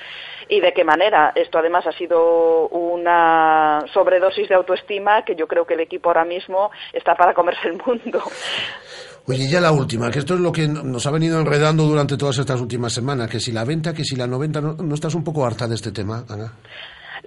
¿Y 0.48 0.60
de 0.60 0.72
qué 0.72 0.84
manera? 0.84 1.32
Esto 1.34 1.58
además 1.58 1.86
ha 1.86 1.92
sido 1.92 2.68
una 2.68 3.84
sobredosis 3.92 4.48
de 4.48 4.54
autoestima 4.54 5.22
que 5.26 5.36
yo 5.36 5.46
creo 5.48 5.66
que 5.66 5.74
el 5.74 5.80
equipo 5.80 6.08
ahora 6.08 6.24
mismo 6.24 6.70
está 6.94 7.14
para 7.14 7.34
comerse 7.34 7.68
el 7.68 7.74
mundo. 7.74 8.22
Oye, 9.28 9.48
ya 9.48 9.60
la 9.60 9.72
última, 9.72 10.08
que 10.10 10.20
esto 10.20 10.34
es 10.34 10.40
lo 10.40 10.52
que 10.52 10.68
nos 10.68 11.04
ha 11.04 11.10
venido 11.10 11.40
enredando 11.40 11.84
durante 11.84 12.16
todas 12.16 12.38
estas 12.38 12.60
últimas 12.60 12.92
semanas, 12.92 13.28
que 13.28 13.40
si 13.40 13.50
la 13.50 13.64
venta, 13.64 13.92
que 13.92 14.04
si 14.04 14.14
la 14.14 14.26
no 14.28 14.38
venta, 14.38 14.60
¿no, 14.60 14.94
estás 14.94 15.14
un 15.14 15.24
poco 15.24 15.44
harta 15.44 15.66
de 15.66 15.74
este 15.74 15.90
tema, 15.90 16.24
Ana? 16.28 16.52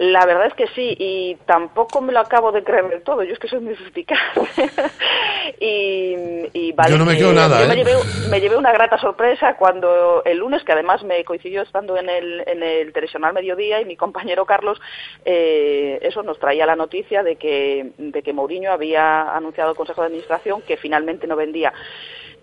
La 0.00 0.24
verdad 0.24 0.46
es 0.46 0.54
que 0.54 0.66
sí, 0.68 0.96
y 0.98 1.36
tampoco 1.44 2.00
me 2.00 2.10
lo 2.10 2.20
acabo 2.20 2.52
de 2.52 2.64
creer 2.64 2.88
del 2.88 3.02
todo. 3.02 3.22
Yo 3.22 3.34
es 3.34 3.38
que 3.38 3.48
soy 3.48 3.60
muy 3.60 3.76
suspicaz. 3.76 4.18
y, 5.60 6.16
y 6.54 6.72
vale, 6.72 6.92
yo 6.92 6.96
no 6.96 7.04
me 7.04 7.18
quedo 7.18 7.34
nada. 7.34 7.58
Yo 7.58 7.66
¿eh? 7.66 7.68
me, 7.68 7.76
llevé, 7.76 7.92
me, 8.30 8.40
llevé, 8.40 8.56
una 8.56 8.72
grata 8.72 8.96
sorpresa 8.96 9.56
cuando 9.58 10.22
el 10.24 10.38
lunes, 10.38 10.64
que 10.64 10.72
además 10.72 11.02
me 11.02 11.22
coincidió 11.22 11.60
estando 11.60 11.98
en 11.98 12.08
el, 12.08 12.42
en 12.46 12.62
el 12.62 12.94
telesional 12.94 13.34
mediodía, 13.34 13.82
y 13.82 13.84
mi 13.84 13.96
compañero 13.96 14.46
Carlos, 14.46 14.80
eh, 15.26 15.98
eso 16.00 16.22
nos 16.22 16.38
traía 16.38 16.64
la 16.64 16.76
noticia 16.76 17.22
de 17.22 17.36
que, 17.36 17.92
de 17.98 18.22
que 18.22 18.32
Mourinho 18.32 18.72
había 18.72 19.36
anunciado 19.36 19.68
al 19.68 19.76
Consejo 19.76 20.00
de 20.00 20.06
Administración 20.06 20.62
que 20.62 20.78
finalmente 20.78 21.26
no 21.26 21.36
vendía 21.36 21.74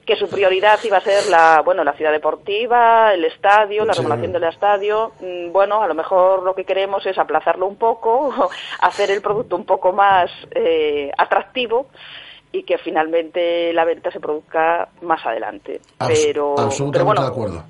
que 0.08 0.16
su 0.16 0.30
prioridad 0.30 0.80
iba 0.86 0.98
a 0.98 1.02
ser 1.02 1.28
la, 1.28 1.62
bueno, 1.64 1.84
la 1.84 1.92
ciudad 1.92 2.14
deportiva, 2.14 3.14
el 3.14 3.26
estadio, 3.26 3.84
la 3.84 3.94
remodelación 3.94 4.32
del 4.32 4.44
estadio. 4.46 5.12
Mm, 5.20 5.52
bueno, 5.52 5.84
a 5.84 5.88
lo 5.88 5.94
mejor 5.94 6.44
lo 6.44 6.56
que 6.56 6.64
queremos 6.64 7.06
es 7.06 7.18
aplazarlo 7.18 7.68
un 7.68 7.76
poco, 7.76 8.34
hacer 8.82 9.12
el 9.12 9.22
producto 9.22 9.58
un 9.58 9.66
poco 9.66 9.92
más 9.92 10.32
eh, 10.52 11.12
atractivo 11.18 11.88
y 12.54 12.64
que 12.64 12.78
finalmente 12.78 13.74
la 13.74 13.84
venta 13.84 14.10
se 14.10 14.22
produzca 14.22 14.88
más 15.02 15.24
adelante. 15.26 15.82
pero, 16.00 16.58
absolutamente 16.58 17.04
bueno, 17.04 17.22
de 17.22 17.28
acuerdo. 17.28 17.64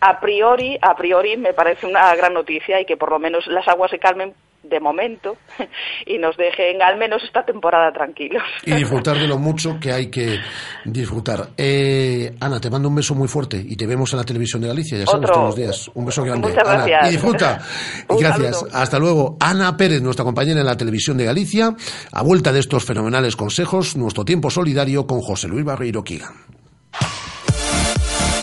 A 0.00 0.18
priori, 0.18 0.76
a 0.82 0.96
priori 0.96 1.36
me 1.36 1.52
parece 1.52 1.86
una 1.86 2.12
gran 2.16 2.34
noticia 2.34 2.80
y 2.80 2.84
que 2.84 2.96
por 2.96 3.10
lo 3.10 3.20
menos 3.20 3.46
las 3.46 3.68
aguas 3.68 3.92
se 3.92 4.00
calmen 4.00 4.34
de 4.64 4.80
momento 4.80 5.36
y 6.06 6.18
nos 6.18 6.36
dejen 6.36 6.82
al 6.82 6.98
menos 6.98 7.22
esta 7.22 7.44
temporada 7.44 7.92
tranquilos. 7.92 8.42
Y 8.64 8.74
disfrutar 8.74 9.16
de 9.16 9.28
lo 9.28 9.38
mucho 9.38 9.78
que 9.80 9.92
hay 9.92 10.10
que 10.10 10.38
disfrutar. 10.84 11.50
Eh, 11.56 12.34
Ana, 12.40 12.60
te 12.60 12.70
mando 12.70 12.88
un 12.88 12.94
beso 12.94 13.14
muy 13.14 13.28
fuerte 13.28 13.62
y 13.64 13.76
te 13.76 13.86
vemos 13.86 14.12
en 14.12 14.18
la 14.18 14.24
televisión 14.24 14.62
de 14.62 14.68
Galicia, 14.68 14.98
ya 14.98 15.06
sabes, 15.06 15.30
todos 15.30 15.46
los 15.46 15.56
días. 15.56 15.90
Un 15.94 16.06
beso 16.06 16.22
grande. 16.22 16.48
Muchas 16.48 16.64
gracias. 16.64 17.08
y 17.08 17.10
disfruta. 17.12 17.60
y 18.10 18.20
gracias. 18.20 18.64
Hasta 18.72 18.98
luego. 18.98 19.36
Ana 19.40 19.76
Pérez, 19.76 20.02
nuestra 20.02 20.24
compañera 20.24 20.60
en 20.60 20.66
la 20.66 20.76
televisión 20.76 21.16
de 21.16 21.24
Galicia, 21.24 21.74
a 22.12 22.22
vuelta 22.22 22.52
de 22.52 22.60
estos 22.60 22.84
fenomenales 22.84 23.36
consejos, 23.36 23.96
nuestro 23.96 24.24
tiempo 24.24 24.50
solidario 24.50 25.06
con 25.06 25.20
José 25.20 25.48
Luis 25.48 25.64
Barreiro 25.64 26.02
Quigan. 26.02 26.32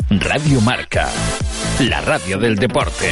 Radio 0.10 0.60
Marca, 0.62 1.10
la 1.80 2.02
radio 2.02 2.38
del 2.38 2.58
deporte. 2.58 3.12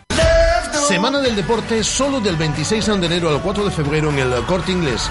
Semana 0.87 1.19
del 1.19 1.35
deporte 1.35 1.83
solo 1.83 2.19
del 2.19 2.35
26 2.35 2.85
de 2.85 3.05
enero 3.05 3.29
al 3.29 3.41
4 3.41 3.65
de 3.65 3.71
febrero 3.71 4.09
en 4.09 4.19
el 4.19 4.33
Corte 4.45 4.71
Inglés. 4.71 5.09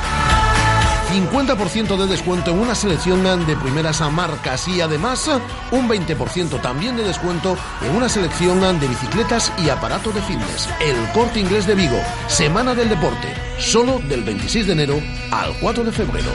50% 1.11 1.97
de 1.97 2.07
descuento 2.07 2.51
en 2.53 2.59
una 2.59 2.75
selección 2.75 3.23
de 3.47 3.57
primeras 3.57 4.01
marcas 4.13 4.69
y 4.69 4.81
además 4.81 5.29
un 5.71 5.89
20% 5.89 6.61
también 6.61 6.97
de 6.97 7.05
descuento 7.05 7.57
en 7.83 7.97
una 7.97 8.09
selección 8.09 8.61
de 8.79 8.87
bicicletas 8.87 9.53
y 9.59 9.69
aparato 9.69 10.13
de 10.13 10.21
fitness. 10.23 10.69
El 10.81 10.97
Corte 11.13 11.41
Inglés 11.41 11.67
de 11.67 11.75
Vigo, 11.75 12.01
Semana 12.29 12.75
del 12.75 12.89
Deporte, 12.89 13.35
solo 13.59 14.01
del 14.09 14.23
26 14.23 14.67
de 14.67 14.73
enero 14.73 15.01
al 15.31 15.59
4 15.61 15.85
de 15.85 15.93
febrero. 15.93 16.31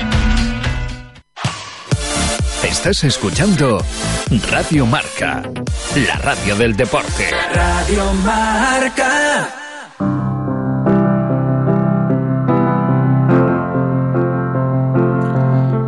Estás 2.63 3.03
escuchando 3.03 3.79
Radio 4.31 4.87
Marca, 4.87 5.43
la 5.95 6.15
radio 6.15 6.55
del 6.55 6.75
deporte. 6.75 7.29
Radio 7.53 8.11
Marca. 8.23 9.47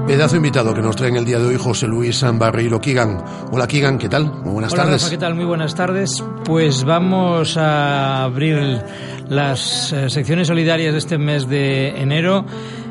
Pedazo 0.06 0.36
invitado 0.38 0.74
que 0.74 0.82
nos 0.82 0.96
traen 0.96 1.16
el 1.16 1.26
día 1.26 1.40
de 1.40 1.48
hoy 1.48 1.58
José 1.58 1.88
Luis 1.88 2.24
Barreiro 2.34 2.80
Kigan. 2.80 3.24
Hola 3.52 3.68
Kigan, 3.68 3.98
¿qué 3.98 4.08
tal? 4.08 4.26
Muy 4.26 4.54
buenas 4.54 4.72
Hola, 4.72 4.84
tardes. 4.84 5.02
Rafa, 5.02 5.12
¿qué 5.12 5.18
tal? 5.18 5.36
Muy 5.36 5.46
buenas 5.46 5.74
tardes. 5.76 6.24
Pues 6.46 6.84
vamos 6.84 7.58
a 7.58 8.24
abrir 8.24 8.82
las 9.28 9.92
eh, 9.92 10.10
secciones 10.10 10.48
solidarias 10.48 10.94
de 10.94 11.00
este 11.00 11.18
mes 11.18 11.50
de 11.50 12.00
enero 12.00 12.46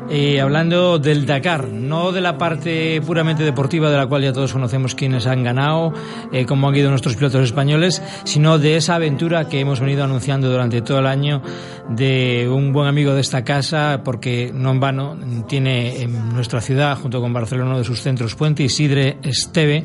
eh, 0.09 0.39
hablando 0.39 0.99
del 0.99 1.25
Dakar, 1.25 1.67
no 1.67 2.11
de 2.11 2.21
la 2.21 2.37
parte 2.37 3.01
puramente 3.01 3.43
deportiva 3.43 3.89
de 3.89 3.97
la 3.97 4.07
cual 4.07 4.23
ya 4.23 4.33
todos 4.33 4.53
conocemos 4.53 4.95
quienes 4.95 5.27
han 5.27 5.43
ganado, 5.43 5.93
eh, 6.31 6.45
cómo 6.45 6.69
han 6.69 6.75
ido 6.75 6.89
nuestros 6.89 7.15
pilotos 7.15 7.43
españoles, 7.43 8.01
sino 8.23 8.57
de 8.57 8.77
esa 8.77 8.95
aventura 8.95 9.49
que 9.49 9.59
hemos 9.59 9.79
venido 9.79 10.03
anunciando 10.03 10.49
durante 10.49 10.81
todo 10.81 10.99
el 10.99 11.07
año 11.07 11.41
de 11.89 12.49
un 12.49 12.71
buen 12.71 12.87
amigo 12.87 13.13
de 13.13 13.21
esta 13.21 13.43
casa, 13.43 14.01
porque 14.03 14.51
no 14.53 14.71
en 14.71 14.79
vano 14.79 15.17
tiene 15.47 16.01
en 16.01 16.33
nuestra 16.33 16.61
ciudad, 16.61 16.97
junto 16.97 17.19
con 17.19 17.33
Barcelona, 17.33 17.71
uno 17.71 17.77
de 17.79 17.83
sus 17.83 18.01
centros 18.01 18.35
puente, 18.35 18.63
Isidre 18.63 19.17
Esteve. 19.23 19.83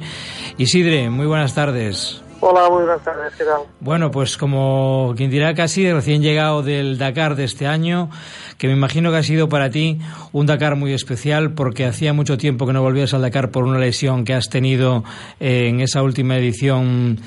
Isidre, 0.57 1.11
muy 1.11 1.26
buenas 1.26 1.55
tardes. 1.55 2.23
Hola, 2.45 2.69
muy 2.69 2.83
buenas 2.83 3.05
tardes, 3.05 3.33
¿qué 3.38 3.45
tal? 3.45 3.61
Bueno, 3.79 4.11
pues 4.11 4.37
como 4.37 5.14
quien 5.17 5.31
dirá 5.31 5.55
casi 5.55 5.93
recién 5.93 6.23
llegado 6.23 6.64
del 6.64 6.99
Dakar 6.99 7.37
de 7.37 7.45
este 7.45 7.69
año, 7.69 8.11
que 8.62 8.69
me 8.69 8.75
imagino 8.75 9.11
que 9.11 9.16
ha 9.16 9.25
sido 9.25 9.49
para 9.49 9.71
ti 9.71 9.99
un 10.31 10.47
Dakar 10.47 10.76
muy 10.76 10.92
especial 10.92 11.50
porque 11.50 11.85
hacía 11.85 12.12
mucho 12.12 12.38
tiempo 12.38 12.64
que 12.64 12.73
no 12.73 12.81
volvías 12.81 13.12
al 13.12 13.23
Dakar 13.23 13.50
por 13.50 13.64
una 13.64 13.81
lesión 13.81 14.25
que 14.25 14.35
has 14.35 14.50
tenido 14.50 15.02
eh, 15.40 15.66
en 15.66 15.81
esa 15.81 16.00
última 16.00 16.37
edición 16.37 17.19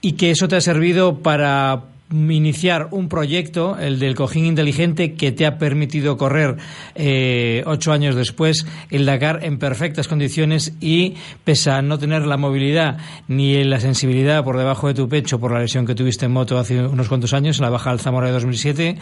y 0.00 0.12
que 0.12 0.30
eso 0.30 0.46
te 0.46 0.54
ha 0.54 0.60
servido 0.60 1.18
para 1.18 1.82
iniciar 2.12 2.86
un 2.92 3.08
proyecto, 3.08 3.76
el 3.76 3.98
del 3.98 4.14
cojín 4.14 4.46
inteligente, 4.46 5.14
que 5.14 5.32
te 5.32 5.46
ha 5.46 5.58
permitido 5.58 6.16
correr 6.16 6.58
eh, 6.94 7.64
ocho 7.66 7.90
años 7.90 8.14
después 8.14 8.64
el 8.88 9.04
Dakar 9.04 9.40
en 9.42 9.58
perfectas 9.58 10.06
condiciones 10.06 10.74
y 10.80 11.14
pese 11.42 11.72
a 11.72 11.82
no 11.82 11.98
tener 11.98 12.24
la 12.24 12.36
movilidad 12.36 12.98
ni 13.26 13.64
la 13.64 13.80
sensibilidad 13.80 14.44
por 14.44 14.58
debajo 14.58 14.86
de 14.86 14.94
tu 14.94 15.08
pecho 15.08 15.40
por 15.40 15.50
la 15.50 15.58
lesión 15.58 15.86
que 15.86 15.96
tuviste 15.96 16.26
en 16.26 16.32
moto 16.32 16.56
hace 16.56 16.86
unos 16.86 17.08
cuantos 17.08 17.32
años, 17.32 17.58
en 17.58 17.64
la 17.64 17.70
baja 17.70 17.90
del 17.90 17.98
Zamora 17.98 18.28
de 18.28 18.34
2007, 18.34 18.98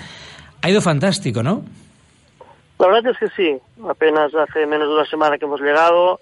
ha 0.62 0.70
ido 0.70 0.80
fantástico, 0.80 1.42
¿no? 1.42 1.64
La 2.78 2.86
verdad 2.86 3.12
es 3.12 3.18
que 3.18 3.28
sí, 3.36 3.58
apenas 3.86 4.34
hace 4.34 4.66
menos 4.66 4.88
de 4.88 4.94
una 4.94 5.04
semana 5.04 5.36
que 5.36 5.44
hemos 5.44 5.60
llegado 5.60 6.14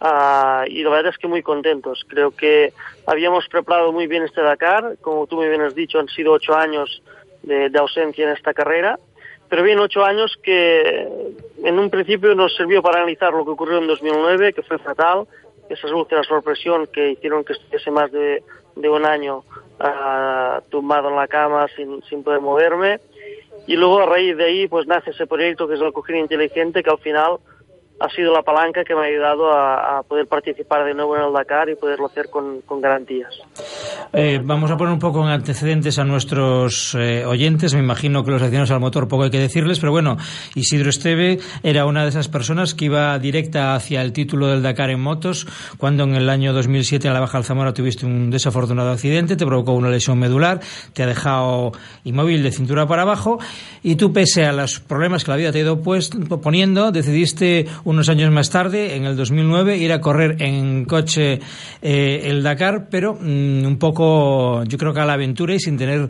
uh, 0.00 0.66
y 0.66 0.82
la 0.82 0.90
verdad 0.90 1.12
es 1.12 1.18
que 1.18 1.26
muy 1.26 1.42
contentos. 1.42 2.04
Creo 2.06 2.32
que 2.32 2.74
habíamos 3.06 3.48
preparado 3.48 3.92
muy 3.92 4.06
bien 4.06 4.22
este 4.22 4.42
Dakar, 4.42 4.98
como 5.00 5.26
tú 5.26 5.36
muy 5.36 5.48
bien 5.48 5.62
has 5.62 5.74
dicho, 5.74 5.98
han 5.98 6.08
sido 6.08 6.32
ocho 6.32 6.54
años 6.54 7.02
de, 7.42 7.70
ausencia 7.78 8.26
en 8.26 8.32
esta 8.36 8.52
carrera, 8.52 8.98
pero 9.48 9.62
bien 9.62 9.78
ocho 9.78 10.04
años 10.04 10.38
que 10.42 11.08
en 11.64 11.78
un 11.78 11.88
principio 11.88 12.34
nos 12.34 12.54
sirvió 12.56 12.82
para 12.82 12.98
analizar 12.98 13.32
lo 13.32 13.44
que 13.44 13.50
ocurrió 13.52 13.78
en 13.78 13.86
2009, 13.86 14.52
que 14.52 14.62
fue 14.62 14.78
fatal, 14.78 15.26
esas 15.70 15.90
úlceras 15.92 16.26
por 16.26 16.42
presión 16.42 16.88
que 16.88 17.12
hicieron 17.12 17.42
que 17.42 17.54
estuviese 17.54 17.90
más 17.90 18.12
de, 18.12 18.42
de 18.76 18.88
un 18.88 19.06
año 19.06 19.38
uh, 19.38 20.60
tumbado 20.68 21.08
en 21.08 21.16
la 21.16 21.26
cama 21.26 21.66
sin, 21.74 22.02
sin 22.02 22.22
poder 22.22 22.40
moverme. 22.42 23.00
Y 23.66 23.76
luego 23.76 24.00
a 24.00 24.06
raíz 24.06 24.36
de 24.36 24.44
ahí 24.44 24.68
pues 24.68 24.86
nace 24.86 25.10
ese 25.10 25.26
proyecto 25.26 25.68
que 25.68 25.74
es 25.74 25.80
el 25.80 25.92
cojín 25.92 26.16
inteligente 26.16 26.82
que 26.82 26.90
al 26.90 26.98
final 26.98 27.38
ha 28.02 28.08
sido 28.10 28.32
la 28.32 28.42
palanca 28.42 28.82
que 28.82 28.94
me 28.94 29.02
ha 29.02 29.04
ayudado 29.04 29.52
a, 29.52 29.98
a, 29.98 30.02
poder 30.02 30.26
participar 30.26 30.84
de 30.84 30.92
nuevo 30.92 31.16
en 31.16 31.22
el 31.22 31.32
Dakar 31.32 31.68
y 31.68 31.76
poderlo 31.76 32.06
hacer 32.06 32.30
con, 32.30 32.60
con 32.62 32.80
garantías. 32.80 33.32
Eh, 34.12 34.40
vamos 34.42 34.70
a 34.72 34.76
poner 34.76 34.92
un 34.92 34.98
poco 34.98 35.22
en 35.22 35.28
antecedentes 35.28 36.00
a 36.00 36.04
nuestros 36.04 36.96
eh, 36.98 37.24
oyentes. 37.24 37.74
Me 37.74 37.80
imagino 37.80 38.24
que 38.24 38.32
los 38.32 38.42
aficionados 38.42 38.72
al 38.72 38.80
motor 38.80 39.06
poco 39.06 39.22
hay 39.24 39.30
que 39.30 39.38
decirles, 39.38 39.78
pero 39.78 39.92
bueno, 39.92 40.16
Isidro 40.56 40.90
Esteve 40.90 41.38
era 41.62 41.86
una 41.86 42.02
de 42.02 42.08
esas 42.08 42.26
personas 42.28 42.74
que 42.74 42.86
iba 42.86 43.16
directa 43.20 43.76
hacia 43.76 44.02
el 44.02 44.12
título 44.12 44.48
del 44.48 44.62
Dakar 44.62 44.90
en 44.90 45.00
motos 45.00 45.46
cuando 45.78 46.02
en 46.02 46.16
el 46.16 46.28
año 46.28 46.52
2007 46.52 47.06
en 47.06 47.14
la 47.14 47.20
Baja 47.20 47.38
Alzamora 47.38 47.72
tuviste 47.72 48.04
un 48.04 48.30
desafortunado 48.30 48.90
accidente, 48.90 49.36
te 49.36 49.46
provocó 49.46 49.74
una 49.74 49.90
lesión 49.90 50.18
medular, 50.18 50.58
te 50.92 51.04
ha 51.04 51.06
dejado 51.06 51.70
inmóvil 52.02 52.42
de 52.42 52.50
cintura 52.50 52.86
para 52.86 53.02
abajo 53.02 53.38
y 53.84 53.94
tú, 53.94 54.12
pese 54.12 54.44
a 54.44 54.52
los 54.52 54.80
problemas 54.80 55.24
que 55.24 55.30
la 55.30 55.36
vida 55.36 55.52
te 55.52 55.58
ha 55.58 55.62
ido 55.62 55.80
pues, 55.80 56.10
poniendo, 56.42 56.90
decidiste 56.90 57.66
unos 57.92 58.08
años 58.08 58.30
más 58.32 58.50
tarde, 58.50 58.96
en 58.96 59.04
el 59.04 59.16
2009, 59.16 59.76
ir 59.76 59.92
a 59.92 60.00
correr 60.00 60.36
en 60.40 60.84
coche 60.84 61.40
eh, 61.80 62.22
el 62.24 62.42
Dakar, 62.42 62.88
pero 62.90 63.14
mmm, 63.14 63.64
un 63.64 63.78
poco, 63.78 64.64
yo 64.64 64.78
creo 64.78 64.92
que 64.92 65.00
a 65.00 65.04
la 65.04 65.12
aventura 65.12 65.54
y 65.54 65.60
sin 65.60 65.76
tener 65.76 66.08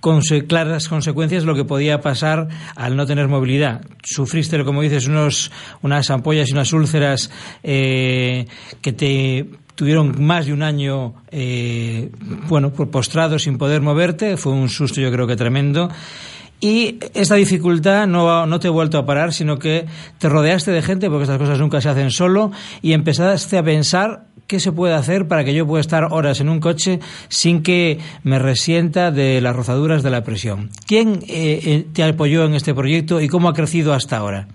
conse 0.00 0.46
claras 0.46 0.88
consecuencias 0.88 1.44
lo 1.44 1.54
que 1.54 1.64
podía 1.64 2.00
pasar 2.00 2.48
al 2.74 2.96
no 2.96 3.06
tener 3.06 3.28
movilidad. 3.28 3.82
Sufriste, 4.02 4.62
como 4.64 4.82
dices, 4.82 5.06
unos, 5.06 5.52
unas 5.82 6.10
ampollas 6.10 6.48
y 6.48 6.52
unas 6.52 6.72
úlceras 6.72 7.30
eh, 7.62 8.46
que 8.80 8.92
te 8.92 9.46
tuvieron 9.74 10.22
más 10.22 10.46
de 10.46 10.52
un 10.52 10.62
año 10.62 11.14
eh, 11.30 12.10
bueno 12.48 12.70
postrado 12.70 13.38
sin 13.38 13.56
poder 13.56 13.80
moverte 13.80 14.36
fue 14.36 14.52
un 14.52 14.68
susto 14.68 15.00
yo 15.00 15.10
creo 15.10 15.26
que 15.26 15.36
tremendo 15.36 15.88
y 16.60 16.98
esta 17.14 17.34
dificultad 17.36 18.06
no, 18.06 18.46
no 18.46 18.60
te 18.60 18.68
he 18.68 18.70
vuelto 18.70 18.98
a 18.98 19.06
parar, 19.06 19.32
sino 19.32 19.58
que 19.58 19.86
te 20.18 20.28
rodeaste 20.28 20.70
de 20.70 20.82
gente, 20.82 21.08
porque 21.08 21.24
estas 21.24 21.38
cosas 21.38 21.58
nunca 21.58 21.80
se 21.80 21.88
hacen 21.88 22.10
solo, 22.10 22.52
y 22.82 22.92
empezaste 22.92 23.58
a 23.58 23.62
pensar 23.62 24.24
qué 24.46 24.58
se 24.58 24.72
puede 24.72 24.94
hacer 24.94 25.28
para 25.28 25.44
que 25.44 25.54
yo 25.54 25.64
pueda 25.64 25.80
estar 25.80 26.08
horas 26.10 26.40
en 26.40 26.48
un 26.48 26.58
coche 26.58 26.98
sin 27.28 27.62
que 27.62 28.00
me 28.24 28.38
resienta 28.40 29.12
de 29.12 29.40
las 29.40 29.54
rozaduras 29.54 30.02
de 30.02 30.10
la 30.10 30.24
presión. 30.24 30.70
¿Quién 30.88 31.20
eh, 31.28 31.86
te 31.94 32.02
apoyó 32.02 32.44
en 32.44 32.54
este 32.54 32.74
proyecto 32.74 33.20
y 33.20 33.28
cómo 33.28 33.48
ha 33.48 33.54
crecido 33.54 33.92
hasta 33.92 34.16
ahora? 34.16 34.48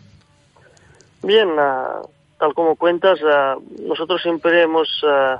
Bien, 1.24 1.48
uh, 1.48 2.06
tal 2.38 2.54
como 2.54 2.76
cuentas, 2.76 3.20
uh, 3.24 3.88
nosotros 3.88 4.22
siempre 4.22 4.64
hemos 4.64 4.90
uh, 5.04 5.40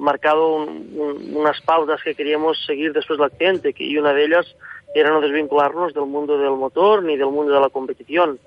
marcado 0.00 0.54
un, 0.54 0.88
un, 0.96 1.36
unas 1.36 1.60
pautas 1.62 2.00
que 2.02 2.14
queríamos 2.14 2.56
seguir 2.64 2.92
después 2.92 3.18
del 3.18 3.26
accidente, 3.26 3.74
y 3.76 3.98
una 3.98 4.12
de 4.12 4.26
ellas 4.26 4.46
era 4.94 5.10
no 5.10 5.20
desvincularnos 5.20 5.94
del 5.94 6.06
mundo 6.06 6.38
del 6.38 6.50
motor 6.50 7.02
ni 7.02 7.16
del 7.16 7.28
mundo 7.28 7.52
de 7.52 7.60
la 7.60 7.68
competición. 7.68 8.38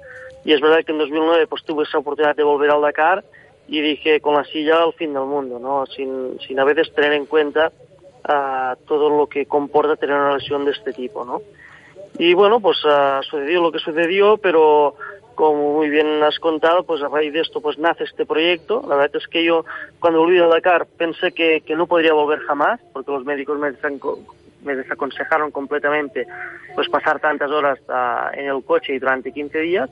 Y 0.44 0.54
es 0.54 0.62
verdad 0.62 0.84
que 0.84 0.92
en 0.92 0.98
2009 0.98 1.48
pues 1.48 1.64
tuve 1.64 1.84
esa 1.84 2.00
oportunidad 2.00 2.36
de 2.36 2.44
volver 2.44 2.72
al 2.72 2.82
Dakar 2.82 3.24
y 3.68 3.82
dije 3.82 4.20
con 4.20 4.36
la 4.36 4.44
silla 4.44 4.84
al 4.84 4.94
fin 4.94 5.14
del 5.14 5.24
mundo, 5.24 5.60
¿no? 5.60 5.86
Sin, 5.86 6.40
sin 6.46 6.60
a 6.60 6.64
veces 6.64 6.94
tener 6.94 7.14
en 7.14 7.26
cuenta 7.26 7.72
uh, 8.28 8.76
todo 8.86 9.10
lo 9.10 9.28
que 9.28 9.46
comporta 9.46 9.96
tener 9.96 10.16
una 10.16 10.38
lesión 10.38 10.66
de 10.66 10.72
este 10.72 10.94
tipo, 10.94 11.24
¿no? 11.24 11.42
Y 12.18 12.34
bueno, 12.34 12.60
pues 12.60 12.84
uh, 12.84 13.24
sucedió 13.24 13.62
lo 13.62 13.72
que 13.72 13.80
sucedió, 13.80 14.38
pero 14.38 14.96
como 15.36 15.74
muy 15.74 15.90
bien 15.90 16.22
has 16.24 16.38
contado, 16.40 16.84
pues 16.84 17.02
a 17.02 17.08
raíz 17.08 17.34
de 17.34 17.40
esto 17.40 17.62
pues 17.62 17.78
nace 17.78 18.04
este 18.04 18.26
proyecto. 18.26 18.84
La 18.88 18.96
verdad 18.96 19.16
es 19.16 19.28
que 19.28 19.44
yo 19.44 19.64
cuando 20.00 20.20
volví 20.20 20.38
al 20.40 20.50
Dakar 20.50 20.88
pensé 20.98 21.32
que, 21.32 21.62
que 21.62 21.76
no 21.76 21.88
podría 21.88 22.14
volver 22.14 22.40
jamás, 22.40 22.80
porque 22.94 23.12
los 23.12 23.26
médicos 23.26 23.58
me 23.58 23.72
decían 23.72 24.00
me 24.64 24.76
desaconsejaron 24.76 25.52
completamente 25.52 26.26
pues 26.76 26.90
pasar 26.90 27.20
tantas 27.20 27.50
horas 27.52 27.80
uh, 27.90 28.38
en 28.38 28.48
el 28.48 28.64
coche 28.64 28.94
y 28.94 29.00
durante 29.00 29.32
15 29.32 29.60
días. 29.60 29.90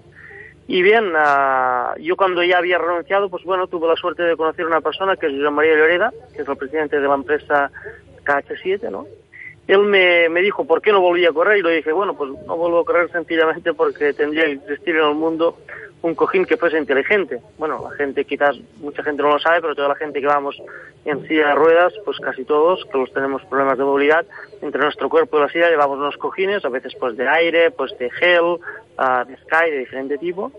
Y 0.67 0.81
bien, 0.83 1.13
uh, 1.15 1.99
yo 1.99 2.15
cuando 2.15 2.43
ya 2.43 2.59
había 2.59 2.77
renunciado, 2.77 3.29
pues 3.29 3.43
bueno, 3.43 3.67
tuve 3.67 3.87
la 3.87 3.95
suerte 3.95 4.23
de 4.23 4.37
conocer 4.37 4.65
una 4.65 4.81
persona 4.81 5.15
que 5.15 5.27
es 5.27 5.33
José 5.33 5.49
María 5.49 5.75
Lloreda, 5.75 6.13
que 6.35 6.43
es 6.43 6.47
el 6.47 6.57
presidente 6.57 6.99
de 6.99 7.07
la 7.07 7.15
empresa 7.15 7.71
KH7, 8.23 8.89
¿no? 8.91 9.07
Él 9.67 9.81
me, 9.81 10.29
me 10.29 10.41
dijo, 10.41 10.65
¿por 10.65 10.81
qué 10.81 10.91
no 10.91 10.99
volví 10.99 11.25
a 11.25 11.31
correr? 11.31 11.59
Y 11.59 11.61
le 11.61 11.75
dije, 11.75 11.91
bueno, 11.91 12.15
pues 12.15 12.31
no 12.47 12.57
vuelvo 12.57 12.79
a 12.79 12.85
correr 12.85 13.11
sencillamente 13.11 13.73
porque 13.73 14.13
tendría 14.13 14.45
que 14.45 14.53
existir 14.53 14.95
en 14.95 15.07
el 15.07 15.15
mundo 15.15 15.57
un 16.01 16.15
cojín 16.15 16.45
que 16.45 16.57
fuese 16.57 16.77
inteligente. 16.77 17.41
Bueno, 17.57 17.81
la 17.89 17.95
gente 17.95 18.23
quizás, 18.25 18.57
mucha 18.79 19.03
gente 19.03 19.21
no 19.21 19.29
lo 19.29 19.39
sabe, 19.39 19.61
pero 19.61 19.75
toda 19.75 19.89
la 19.89 19.95
gente 19.95 20.21
que 20.21 20.27
vamos 20.27 20.61
en 21.05 21.27
silla 21.27 21.49
de 21.49 21.55
ruedas, 21.55 21.93
pues 22.05 22.17
casi 22.19 22.45
todos, 22.45 22.85
que 22.85 22.97
los 22.97 23.11
tenemos 23.11 23.43
problemas 23.45 23.77
de 23.77 23.83
movilidad, 23.83 24.25
entre 24.61 24.81
nuestro 24.81 25.09
cuerpo 25.09 25.37
y 25.37 25.41
la 25.41 25.49
silla 25.49 25.69
llevamos 25.69 25.97
unos 25.97 26.17
cojines, 26.17 26.63
a 26.63 26.69
veces 26.69 26.93
pues 26.99 27.17
de 27.17 27.27
aire, 27.27 27.71
pues 27.71 27.97
de 27.97 28.09
gel, 28.11 28.41
uh, 28.41 29.25
de 29.27 29.37
sky, 29.37 29.71
de 29.71 29.79
diferente 29.79 30.17
tipo. 30.17 30.51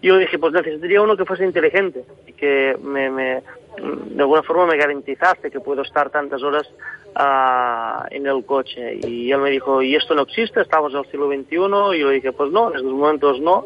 Y 0.00 0.08
yo 0.08 0.16
dije, 0.16 0.38
pues 0.38 0.52
necesitaría 0.52 1.02
uno 1.02 1.16
que 1.16 1.26
fuese 1.26 1.44
inteligente 1.44 2.04
y 2.26 2.32
que 2.32 2.74
me, 2.82 3.10
me 3.10 3.42
de 3.76 4.22
alguna 4.22 4.42
forma 4.42 4.66
me 4.66 4.76
garantizaste 4.76 5.50
que 5.50 5.60
puedo 5.60 5.82
estar 5.82 6.10
tantas 6.10 6.42
horas 6.42 6.68
uh, 7.16 8.06
en 8.10 8.26
el 8.26 8.44
coche. 8.44 8.98
Y 9.02 9.30
él 9.30 9.38
me 9.38 9.50
dijo, 9.50 9.82
¿y 9.82 9.94
esto 9.94 10.14
no 10.14 10.22
existe? 10.22 10.62
Estamos 10.62 10.92
en 10.92 11.00
el 11.00 11.06
siglo 11.06 11.28
XXI. 11.28 11.96
Y 11.96 12.00
yo 12.00 12.10
dije, 12.10 12.32
pues 12.32 12.50
no, 12.50 12.70
en 12.70 12.76
estos 12.76 12.92
momentos 12.92 13.40
no. 13.40 13.64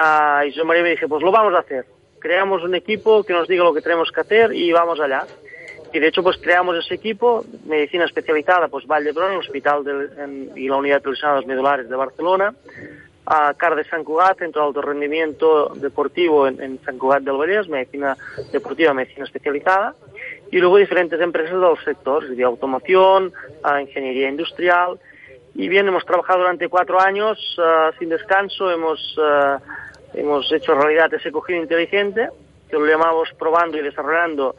Uh, 0.00 0.46
y 0.46 0.52
yo 0.52 0.64
María 0.64 0.82
me 0.82 0.90
dije, 0.90 1.06
pues 1.06 1.22
lo 1.22 1.30
vamos 1.30 1.54
a 1.54 1.58
hacer. 1.58 1.84
Creamos 2.20 2.62
un 2.62 2.74
equipo 2.74 3.22
que 3.22 3.34
nos 3.34 3.46
diga 3.46 3.64
lo 3.64 3.74
que 3.74 3.82
tenemos 3.82 4.10
que 4.10 4.20
hacer 4.20 4.54
y 4.54 4.72
vamos 4.72 4.98
allá. 4.98 5.26
Y 5.92 5.98
de 5.98 6.06
hecho, 6.06 6.22
pues 6.22 6.38
creamos 6.38 6.76
ese 6.76 6.94
equipo, 6.94 7.44
medicina 7.66 8.04
especializada, 8.04 8.68
pues 8.68 8.86
Vall 8.86 9.04
d'Hebron, 9.04 9.32
el 9.32 9.38
Hospital 9.38 10.10
en, 10.16 10.50
y 10.56 10.68
la 10.68 10.76
Unidad 10.76 11.02
de 11.02 11.10
Lesionados 11.10 11.46
Medulares 11.46 11.88
de 11.90 11.96
Barcelona, 11.96 12.54
a 13.26 13.52
CAR 13.54 13.74
de 13.74 13.84
Sant 13.84 14.04
Cugat, 14.04 14.38
Centro 14.38 14.62
de 14.62 14.68
Alto 14.68 14.82
Rendimiento 14.82 15.72
Deportivo 15.74 16.46
en, 16.46 16.62
en 16.62 16.80
Sant 16.84 16.96
Cugat 16.96 17.22
del 17.22 17.36
Vallès, 17.36 17.68
medicina 17.68 18.16
deportiva, 18.52 18.94
medicina 18.94 19.24
especializada, 19.24 19.94
y 20.52 20.58
luego 20.58 20.76
diferentes 20.76 21.20
empresas 21.20 21.60
del 21.60 21.76
sector, 21.84 22.26
de 22.28 22.42
automoción, 22.44 23.32
a 23.62 23.82
ingeniería 23.82 24.28
industrial, 24.28 24.98
y 25.54 25.68
bien, 25.68 25.88
hemos 25.88 26.04
trabajado 26.06 26.40
durante 26.40 26.68
cuatro 26.68 27.00
años 27.00 27.38
uh, 27.58 27.92
sin 27.98 28.08
descanso, 28.08 28.70
hemos, 28.70 29.00
uh, 29.18 29.58
hemos 30.14 30.50
hecho 30.52 30.74
realidad 30.74 31.12
ese 31.14 31.32
cogido 31.32 31.62
inteligente, 31.62 32.28
que 32.68 32.76
lo 32.76 32.86
llamamos 32.86 33.28
probando 33.38 33.76
y 33.76 33.82
desarrollando 33.82 34.54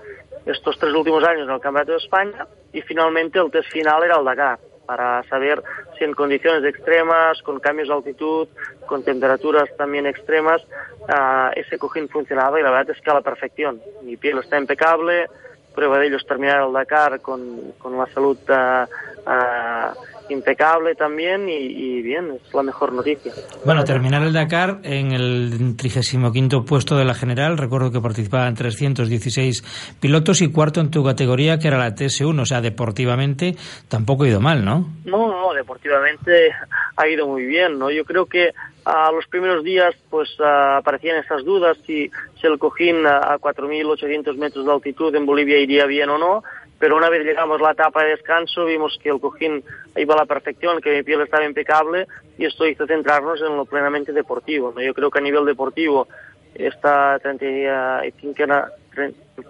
estos 0.45 0.77
tres 0.77 0.93
últimos 0.93 1.23
años 1.23 1.47
en 1.47 1.53
el 1.53 1.61
Campeonato 1.61 1.93
de 1.93 1.97
España, 1.99 2.47
y 2.73 2.81
finalmente 2.81 3.39
el 3.39 3.51
test 3.51 3.71
final 3.71 4.03
era 4.03 4.17
el 4.17 4.25
Dakar, 4.25 4.59
para 4.85 5.23
saber 5.23 5.61
si 5.97 6.03
en 6.03 6.13
condiciones 6.13 6.63
extremas, 6.65 7.41
con 7.43 7.59
cambios 7.59 7.87
de 7.87 7.93
altitud, 7.93 8.47
con 8.85 9.03
temperaturas 9.03 9.69
también 9.77 10.05
extremas, 10.05 10.61
uh, 11.01 11.51
ese 11.55 11.77
cojín 11.77 12.09
funcionaba 12.09 12.59
y 12.59 12.63
la 12.63 12.71
verdad 12.71 12.95
es 12.95 13.01
que 13.01 13.09
a 13.09 13.13
la 13.13 13.21
perfección. 13.21 13.81
Mi 14.01 14.17
piel 14.17 14.39
está 14.39 14.57
impecable, 14.57 15.27
prueba 15.73 15.99
de 15.99 16.07
ello 16.07 16.17
es 16.17 16.25
terminar 16.25 16.63
el 16.67 16.73
Dakar 16.73 17.21
con, 17.21 17.73
con 17.77 17.97
la 17.97 18.07
salud 18.07 18.37
uh, 18.49 18.83
uh, 19.29 20.20
impecable 20.31 20.95
también 20.95 21.49
y, 21.49 21.53
y, 21.53 22.01
bien, 22.01 22.31
es 22.31 22.53
la 22.53 22.63
mejor 22.63 22.93
noticia. 22.93 23.31
Bueno, 23.65 23.83
terminar 23.83 24.23
el 24.23 24.33
Dakar 24.33 24.79
en 24.83 25.11
el 25.11 25.75
35 25.77 26.65
puesto 26.65 26.97
de 26.97 27.05
la 27.05 27.13
general, 27.13 27.57
recuerdo 27.57 27.91
que 27.91 27.99
participaban 27.99 28.55
316 28.55 29.95
pilotos 29.99 30.41
y 30.41 30.51
cuarto 30.51 30.81
en 30.81 30.91
tu 30.91 31.03
categoría 31.03 31.59
que 31.59 31.67
era 31.67 31.77
la 31.77 31.95
TS1, 31.95 32.41
o 32.41 32.45
sea, 32.45 32.61
deportivamente 32.61 33.55
tampoco 33.87 34.23
ha 34.23 34.29
ido 34.29 34.39
mal, 34.39 34.63
¿no? 34.65 34.87
No, 35.05 35.27
no, 35.27 35.53
deportivamente 35.53 36.51
ha 36.95 37.07
ido 37.07 37.27
muy 37.27 37.45
bien, 37.45 37.77
¿no? 37.77 37.91
Yo 37.91 38.05
creo 38.05 38.25
que 38.25 38.51
a 38.85 39.11
los 39.11 39.27
primeros 39.27 39.63
días 39.63 39.95
pues 40.09 40.29
uh, 40.39 40.77
aparecían 40.77 41.17
esas 41.17 41.43
dudas 41.43 41.77
si, 41.85 42.09
si 42.39 42.47
el 42.47 42.57
cojín 42.57 43.05
a, 43.05 43.33
a 43.33 43.37
4.800 43.37 44.35
metros 44.37 44.65
de 44.65 44.71
altitud 44.71 45.15
en 45.15 45.25
Bolivia 45.25 45.59
iría 45.59 45.85
bien 45.85 46.09
o 46.09 46.17
no, 46.17 46.43
pero 46.81 46.97
una 46.97 47.09
vez 47.09 47.23
llegamos 47.23 47.61
a 47.61 47.65
la 47.65 47.71
etapa 47.73 48.03
de 48.03 48.09
descanso 48.09 48.65
vimos 48.65 48.97
que 49.01 49.09
el 49.09 49.19
cojín 49.19 49.63
iba 49.95 50.15
a 50.15 50.17
la 50.17 50.25
perfección, 50.25 50.81
que 50.81 50.97
mi 50.97 51.03
piel 51.03 51.21
estaba 51.21 51.45
impecable 51.45 52.07
y 52.39 52.45
esto 52.45 52.65
hizo 52.65 52.87
centrarnos 52.87 53.39
en 53.39 53.55
lo 53.55 53.65
plenamente 53.65 54.11
deportivo. 54.11 54.73
Yo 54.81 54.91
creo 54.95 55.11
que 55.11 55.19
a 55.19 55.21
nivel 55.21 55.45
deportivo 55.45 56.07
esta 56.55 57.19
35, 57.19 58.43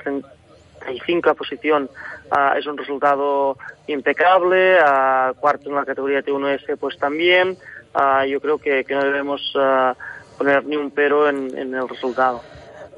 35 0.03 1.35
posición 1.35 1.89
uh, 2.31 2.57
es 2.57 2.67
un 2.67 2.77
resultado 2.77 3.57
impecable, 3.87 4.75
uh, 4.75 5.33
cuarto 5.35 5.69
en 5.69 5.75
la 5.75 5.85
categoría 5.85 6.25
T1S 6.25 6.77
pues 6.77 6.97
también, 6.97 7.55
uh, 7.95 8.25
yo 8.25 8.41
creo 8.41 8.57
que, 8.57 8.83
que 8.83 8.93
no 8.93 9.05
debemos 9.05 9.41
poner 10.37 10.65
ni 10.65 10.75
un 10.75 10.91
pero 10.91 11.29
en 11.29 11.55
el 11.55 11.87
resultado. 11.87 12.41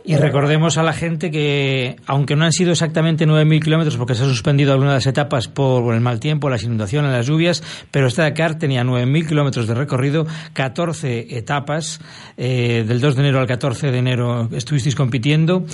Y 0.05 0.17
recordemos 0.17 0.77
a 0.77 0.83
la 0.83 0.91
gente 0.91 1.31
que, 1.31 1.95
aunque 2.07 2.35
no 2.35 2.43
han 2.43 2.51
sido 2.51 2.73
exactamente 2.73 3.25
9.000 3.25 3.63
kilómetros, 3.63 3.95
porque 3.95 4.15
se 4.15 4.23
han 4.23 4.29
suspendido 4.29 4.73
algunas 4.73 4.91
de 4.91 4.97
las 4.97 5.07
etapas 5.07 5.47
por 5.47 5.93
el 5.93 6.01
mal 6.01 6.19
tiempo, 6.19 6.49
las 6.49 6.63
inundaciones, 6.63 7.11
las 7.11 7.25
lluvias, 7.25 7.63
pero 7.89 8.07
este 8.07 8.21
Dakar 8.21 8.59
tenía 8.59 8.83
9.000 8.83 9.27
kilómetros 9.27 9.65
de 9.65 9.75
recorrido, 9.75 10.27
14 10.51 11.37
etapas. 11.37 12.01
Eh, 12.35 12.83
del 12.85 12.99
2 12.99 13.15
de 13.15 13.21
enero 13.21 13.39
al 13.39 13.47
14 13.47 13.91
de 13.91 13.97
enero 13.97 14.49
estuvisteis 14.51 14.95
compitiendo. 14.95 15.65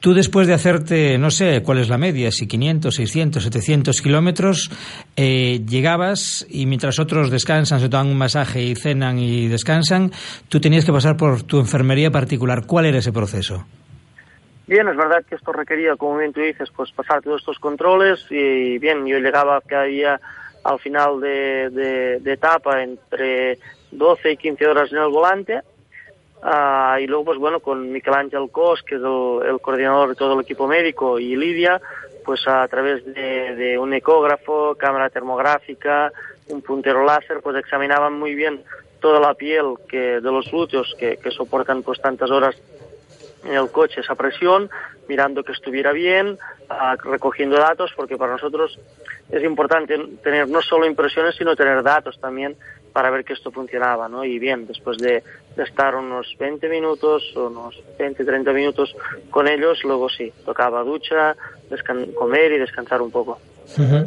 Tú 0.00 0.14
después 0.14 0.46
de 0.46 0.54
hacerte, 0.54 1.18
no 1.18 1.30
sé 1.30 1.62
cuál 1.62 1.78
es 1.78 1.90
la 1.90 1.98
media, 1.98 2.30
si 2.30 2.48
500, 2.48 2.94
600, 2.94 3.42
700 3.42 4.00
kilómetros, 4.00 4.70
eh, 5.14 5.60
llegabas 5.68 6.46
y 6.48 6.64
mientras 6.64 6.98
otros 6.98 7.30
descansan, 7.30 7.80
se 7.80 7.90
toman 7.90 8.08
un 8.08 8.16
masaje 8.16 8.62
y 8.62 8.74
cenan 8.74 9.18
y 9.18 9.48
descansan, 9.48 10.10
tú 10.48 10.58
tenías 10.58 10.86
que 10.86 10.92
pasar 10.92 11.18
por 11.18 11.42
tu 11.42 11.58
enfermería 11.58 12.10
particular. 12.10 12.64
¿Cuál 12.66 12.86
era 12.86 12.98
ese 12.98 13.12
proceso? 13.12 13.66
Bien, 14.66 14.88
es 14.88 14.96
verdad 14.96 15.22
que 15.28 15.34
esto 15.34 15.52
requería, 15.52 15.96
como 15.96 16.16
bien 16.16 16.32
tú 16.32 16.40
dices, 16.40 16.70
pues 16.74 16.90
pasar 16.92 17.20
todos 17.20 17.42
estos 17.42 17.58
controles 17.58 18.24
y 18.30 18.78
bien, 18.78 19.06
yo 19.06 19.18
llegaba 19.18 19.60
cada 19.66 19.84
día 19.84 20.18
al 20.64 20.78
final 20.78 21.20
de, 21.20 21.68
de, 22.22 22.32
etapa 22.32 22.82
entre 22.82 23.58
12 23.90 24.32
y 24.32 24.36
15 24.36 24.66
horas 24.66 24.92
en 24.92 24.98
el 24.98 25.08
volante 25.08 25.60
Uh, 26.42 26.98
y 26.98 27.06
luego, 27.06 27.26
pues 27.26 27.38
bueno, 27.38 27.60
con 27.60 27.92
Miquel 27.92 28.14
Ángel 28.14 28.48
Cos, 28.50 28.82
que 28.82 28.94
es 28.94 29.00
el, 29.02 29.60
coordinador 29.60 30.08
de 30.08 30.14
todo 30.14 30.34
el 30.34 30.40
equipo 30.40 30.66
médico, 30.66 31.18
y 31.18 31.36
Lidia, 31.36 31.80
pues 32.24 32.46
a 32.48 32.66
través 32.68 33.04
de, 33.04 33.54
de, 33.56 33.78
un 33.78 33.92
ecógrafo, 33.92 34.74
cámara 34.76 35.10
termográfica, 35.10 36.10
un 36.48 36.62
puntero 36.62 37.04
láser, 37.04 37.40
pues 37.42 37.56
examinaban 37.56 38.18
muy 38.18 38.34
bien 38.34 38.62
toda 39.00 39.20
la 39.20 39.34
piel 39.34 39.74
que, 39.88 40.20
de 40.20 40.32
los 40.32 40.50
glúteos 40.50 40.94
que, 40.98 41.18
que 41.18 41.30
soportan 41.30 41.82
pues 41.82 42.00
tantas 42.00 42.30
horas 42.30 42.56
en 43.44 43.54
el 43.54 43.70
coche 43.70 44.00
esa 44.00 44.14
presión, 44.14 44.70
mirando 45.08 45.42
que 45.42 45.52
estuviera 45.52 45.92
bien, 45.92 46.38
uh, 46.70 47.08
recogiendo 47.10 47.56
datos, 47.56 47.92
porque 47.96 48.16
para 48.16 48.32
nosotros 48.32 48.78
es 49.30 49.42
importante 49.44 49.98
tener 50.22 50.48
no 50.48 50.62
solo 50.62 50.86
impresiones, 50.86 51.36
sino 51.36 51.54
tener 51.56 51.82
datos 51.82 52.18
también 52.18 52.56
para 52.92 53.10
ver 53.10 53.24
que 53.24 53.32
esto 53.32 53.50
funcionaba, 53.50 54.08
¿no? 54.08 54.24
Y 54.24 54.38
bien, 54.38 54.66
después 54.66 54.98
de, 54.98 55.22
estar 55.56 55.94
unos 55.94 56.34
20 56.38 56.68
minutos, 56.68 57.34
unos 57.36 57.82
20, 57.98 58.24
30 58.24 58.52
minutos 58.52 58.96
con 59.30 59.46
ellos, 59.46 59.84
luego 59.84 60.08
sí, 60.08 60.32
tocaba 60.44 60.82
ducha, 60.82 61.36
comer 62.14 62.52
y 62.52 62.58
descansar 62.58 63.02
un 63.02 63.10
poco. 63.10 63.38
Uh. 63.78 64.06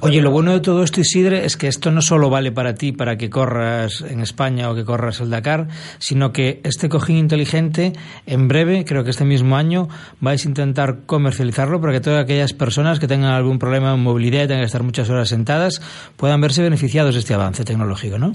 Oye, 0.00 0.20
lo 0.20 0.30
bueno 0.30 0.52
de 0.52 0.60
todo 0.60 0.82
esto, 0.82 1.00
Isidre, 1.00 1.46
es 1.46 1.56
que 1.56 1.66
esto 1.66 1.90
no 1.90 2.02
solo 2.02 2.28
vale 2.28 2.52
para 2.52 2.74
ti, 2.74 2.92
para 2.92 3.16
que 3.16 3.30
corras 3.30 4.02
en 4.02 4.20
España 4.20 4.70
o 4.70 4.74
que 4.74 4.84
corras 4.84 5.20
el 5.20 5.30
Dakar, 5.30 5.68
sino 5.98 6.32
que 6.32 6.60
este 6.64 6.90
cojín 6.90 7.16
inteligente, 7.16 7.92
en 8.26 8.48
breve, 8.48 8.84
creo 8.84 9.02
que 9.02 9.10
este 9.10 9.24
mismo 9.24 9.56
año, 9.56 9.88
vais 10.20 10.44
a 10.44 10.48
intentar 10.48 11.06
comercializarlo 11.06 11.80
para 11.80 11.94
que 11.94 12.00
todas 12.00 12.22
aquellas 12.22 12.52
personas 12.52 13.00
que 13.00 13.06
tengan 13.06 13.32
algún 13.32 13.58
problema 13.58 13.94
en 13.94 14.00
movilidad 14.00 14.44
y 14.44 14.48
tengan 14.48 14.62
que 14.62 14.66
estar 14.66 14.82
muchas 14.82 15.08
horas 15.08 15.28
sentadas 15.28 15.80
puedan 16.18 16.40
verse 16.40 16.62
beneficiados 16.62 17.14
de 17.14 17.20
este 17.20 17.32
avance 17.32 17.64
tecnológico, 17.64 18.18
¿no? 18.18 18.34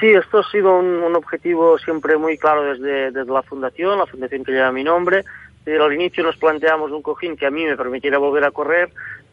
Sí, 0.00 0.06
esto 0.06 0.38
ha 0.38 0.50
sido 0.50 0.78
un, 0.78 1.14
objetivo 1.14 1.76
siempre 1.78 2.16
muy 2.16 2.38
claro 2.38 2.62
desde, 2.62 3.12
la 3.26 3.42
fundación, 3.42 3.98
la 3.98 4.06
fundación 4.06 4.44
que 4.44 4.52
lleva 4.52 4.72
mi 4.72 4.82
nombre. 4.82 5.24
Desde 5.66 5.84
el 5.84 5.92
inicio 5.92 6.24
nos 6.24 6.38
planteamos 6.38 6.90
un 6.90 7.02
cojín 7.02 7.36
que 7.36 7.46
a 7.46 7.50
mí 7.50 7.66
me 7.66 7.76
permitiera 7.76 8.16
volver 8.16 8.44
a 8.44 8.50
correr, 8.50 8.88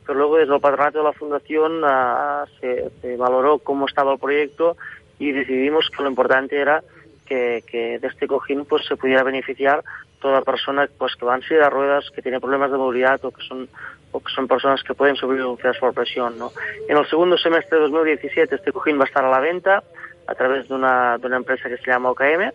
pero 0.07 0.19
luego 0.19 0.37
desde 0.37 0.55
el 0.55 0.61
patronato 0.61 0.99
de 0.99 1.03
la 1.03 1.11
fundación 1.11 1.83
uh, 1.83 2.47
se, 2.61 2.89
se, 3.01 3.17
valoró 3.17 3.59
cómo 3.59 3.85
estaba 3.85 4.13
el 4.13 4.19
proyecto 4.19 4.77
y 5.19 5.33
decidimos 5.33 5.89
que 5.89 6.01
lo 6.01 6.09
importante 6.09 6.57
era 6.57 6.81
que, 7.25 7.61
que 7.67 7.99
de 7.99 8.07
este 8.07 8.25
cojín 8.25 8.65
pues 8.65 8.85
se 8.85 8.95
pudiera 8.95 9.23
beneficiar 9.23 9.83
toda 10.21 10.41
persona 10.41 10.89
pues 10.97 11.15
que 11.15 11.25
va 11.25 11.35
en 11.35 11.41
silla 11.41 11.65
de 11.65 11.69
ruedas, 11.69 12.09
que 12.11 12.21
tiene 12.21 12.39
problemas 12.39 12.71
de 12.71 12.77
movilidad 12.77 13.23
o 13.25 13.31
que 13.31 13.43
son 13.43 13.67
o 14.13 14.21
que 14.21 14.31
son 14.33 14.47
personas 14.47 14.81
que 14.83 14.93
pueden 14.93 15.17
un 15.21 15.57
por 15.57 15.93
presión. 15.93 16.39
¿no? 16.39 16.51
En 16.87 16.95
el 16.95 17.05
segundo 17.07 17.37
semestre 17.37 17.77
de 17.77 17.83
2017 17.83 18.55
este 18.55 18.71
cojín 18.71 18.97
va 18.97 19.03
a 19.03 19.07
estar 19.07 19.25
a 19.25 19.29
la 19.29 19.41
venta 19.41 19.83
a 20.25 20.35
través 20.35 20.69
de 20.69 20.73
una, 20.73 21.17
de 21.17 21.27
una 21.27 21.37
empresa 21.37 21.67
que 21.67 21.77
se 21.77 21.91
llama 21.91 22.11
OKM 22.11 22.51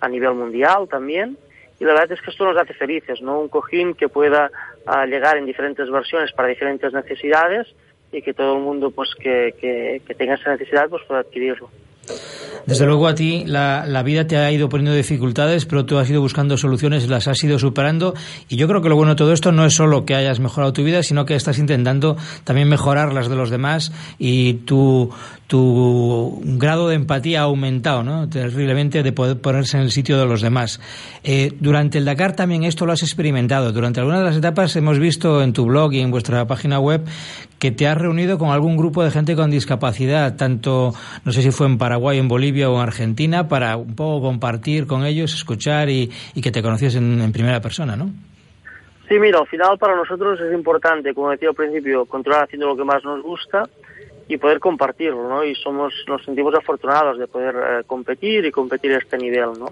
a 0.00 0.08
nivel 0.08 0.34
mundial 0.34 0.88
también 0.88 1.36
y 1.80 1.84
la 1.84 1.94
verdad 1.94 2.12
es 2.12 2.20
que 2.22 2.30
esto 2.30 2.44
nos 2.44 2.56
hace 2.56 2.72
felices, 2.74 3.20
¿no? 3.20 3.40
Un 3.40 3.48
cojín 3.48 3.94
que 3.94 4.08
pueda 4.08 4.50
uh, 4.86 5.06
llegar 5.06 5.36
en 5.36 5.46
diferentes 5.46 5.90
versiones 5.90 6.32
para 6.32 6.48
diferentes 6.48 6.92
necesidades 6.92 7.66
y 8.12 8.22
que 8.22 8.34
todo 8.34 8.56
el 8.56 8.62
mundo 8.62 8.90
pues 8.90 9.14
que, 9.14 9.54
que, 9.60 10.02
que 10.06 10.14
tenga 10.14 10.34
esa 10.34 10.50
necesidad 10.50 10.88
pues 10.88 11.02
pueda 11.04 11.20
adquirirlo. 11.20 11.68
Desde 12.66 12.86
luego 12.86 13.08
a 13.08 13.14
ti 13.14 13.44
la, 13.46 13.84
la, 13.86 14.02
vida 14.02 14.26
te 14.26 14.38
ha 14.38 14.50
ido 14.50 14.70
poniendo 14.70 14.94
dificultades, 14.96 15.66
pero 15.66 15.84
tú 15.84 15.98
has 15.98 16.08
ido 16.08 16.22
buscando 16.22 16.56
soluciones, 16.56 17.08
las 17.08 17.28
has 17.28 17.42
ido 17.44 17.58
superando. 17.58 18.14
Y 18.48 18.56
yo 18.56 18.66
creo 18.68 18.80
que 18.80 18.88
lo 18.88 18.96
bueno 18.96 19.12
de 19.12 19.16
todo 19.16 19.32
esto 19.32 19.52
no 19.52 19.66
es 19.66 19.74
solo 19.74 20.06
que 20.06 20.14
hayas 20.14 20.40
mejorado 20.40 20.72
tu 20.72 20.82
vida, 20.82 21.02
sino 21.02 21.26
que 21.26 21.34
estás 21.34 21.58
intentando 21.58 22.16
también 22.44 22.68
mejorar 22.68 23.12
las 23.12 23.28
de 23.28 23.36
los 23.36 23.50
demás 23.50 23.92
y 24.18 24.54
tu, 24.54 25.10
tu 25.46 26.40
grado 26.42 26.88
de 26.88 26.94
empatía 26.94 27.40
ha 27.40 27.44
aumentado, 27.44 28.02
¿no? 28.02 28.28
Terriblemente 28.28 29.02
de 29.02 29.12
poder 29.12 29.38
ponerse 29.40 29.76
en 29.76 29.82
el 29.82 29.90
sitio 29.90 30.18
de 30.18 30.24
los 30.24 30.40
demás. 30.40 30.80
Eh, 31.22 31.52
durante 31.60 31.98
el 31.98 32.06
Dakar 32.06 32.34
también 32.34 32.64
esto 32.64 32.86
lo 32.86 32.92
has 32.92 33.02
experimentado. 33.02 33.72
Durante 33.72 34.00
algunas 34.00 34.20
de 34.20 34.26
las 34.26 34.36
etapas 34.36 34.74
hemos 34.76 34.98
visto 34.98 35.42
en 35.42 35.52
tu 35.52 35.66
blog 35.66 35.92
y 35.92 36.00
en 36.00 36.10
vuestra 36.10 36.46
página 36.46 36.80
web 36.80 37.04
que 37.64 37.72
te 37.72 37.86
has 37.86 37.96
reunido 37.96 38.36
con 38.36 38.50
algún 38.50 38.76
grupo 38.76 39.02
de 39.02 39.10
gente 39.10 39.34
con 39.34 39.50
discapacidad, 39.50 40.36
tanto, 40.36 40.92
no 41.24 41.32
sé 41.32 41.40
si 41.40 41.50
fue 41.50 41.66
en 41.66 41.78
Paraguay, 41.78 42.18
en 42.18 42.28
Bolivia 42.28 42.68
o 42.68 42.74
en 42.74 42.82
Argentina, 42.82 43.48
para 43.48 43.78
un 43.78 43.96
poco 43.96 44.20
compartir 44.20 44.86
con 44.86 45.06
ellos, 45.06 45.32
escuchar 45.32 45.88
y, 45.88 46.10
que 46.42 46.50
te 46.50 46.60
conociesen 46.60 47.22
en 47.22 47.32
primera 47.32 47.62
persona, 47.62 47.96
¿no? 47.96 48.10
Sí, 49.08 49.18
mira, 49.18 49.38
al 49.38 49.46
final 49.46 49.78
para 49.78 49.96
nosotros 49.96 50.38
es 50.42 50.52
importante, 50.52 51.14
como 51.14 51.30
decía 51.30 51.48
al 51.48 51.54
principio, 51.54 52.04
continuar 52.04 52.44
haciendo 52.44 52.66
lo 52.66 52.76
que 52.76 52.84
más 52.84 53.02
nos 53.02 53.22
gusta 53.22 53.66
y 54.28 54.36
poder 54.36 54.60
compartirlo, 54.60 55.26
¿no? 55.26 55.42
Y 55.42 55.54
somos, 55.54 55.94
nos 56.06 56.22
sentimos 56.22 56.54
afortunados 56.54 57.18
de 57.18 57.28
poder 57.28 57.54
eh, 57.56 57.84
competir 57.86 58.44
y 58.44 58.50
competir 58.50 58.92
a 58.92 58.98
este 58.98 59.16
nivel, 59.16 59.52
¿no? 59.58 59.68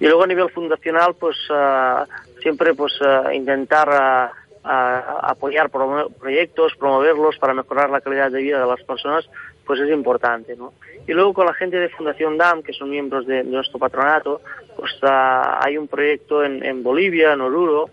Y 0.00 0.06
luego 0.06 0.24
a 0.24 0.26
nivel 0.26 0.50
fundacional, 0.50 1.14
pues 1.14 1.36
uh, 1.50 2.02
siempre 2.42 2.74
pues 2.74 2.94
uh, 3.00 3.30
intentar 3.30 3.88
uh, 3.88 4.47
apoyar 4.68 5.70
proyectos, 5.70 6.74
promoverlos 6.78 7.38
para 7.38 7.54
mejorar 7.54 7.88
la 7.90 8.00
calidad 8.00 8.30
de 8.30 8.42
vida 8.42 8.60
de 8.60 8.66
las 8.66 8.82
personas, 8.82 9.28
pues 9.64 9.80
es 9.80 9.90
importante, 9.90 10.56
¿no? 10.56 10.72
Y 11.06 11.12
luego 11.12 11.32
con 11.32 11.46
la 11.46 11.54
gente 11.54 11.78
de 11.78 11.88
Fundación 11.88 12.36
DAM, 12.36 12.62
que 12.62 12.74
son 12.74 12.90
miembros 12.90 13.26
de, 13.26 13.44
nuestro 13.44 13.78
patronato, 13.78 14.42
pues 14.76 14.92
hay 15.02 15.78
un 15.78 15.88
proyecto 15.88 16.44
en, 16.44 16.62
en 16.64 16.82
Bolivia, 16.82 17.32
en 17.32 17.40
Oruro, 17.40 17.88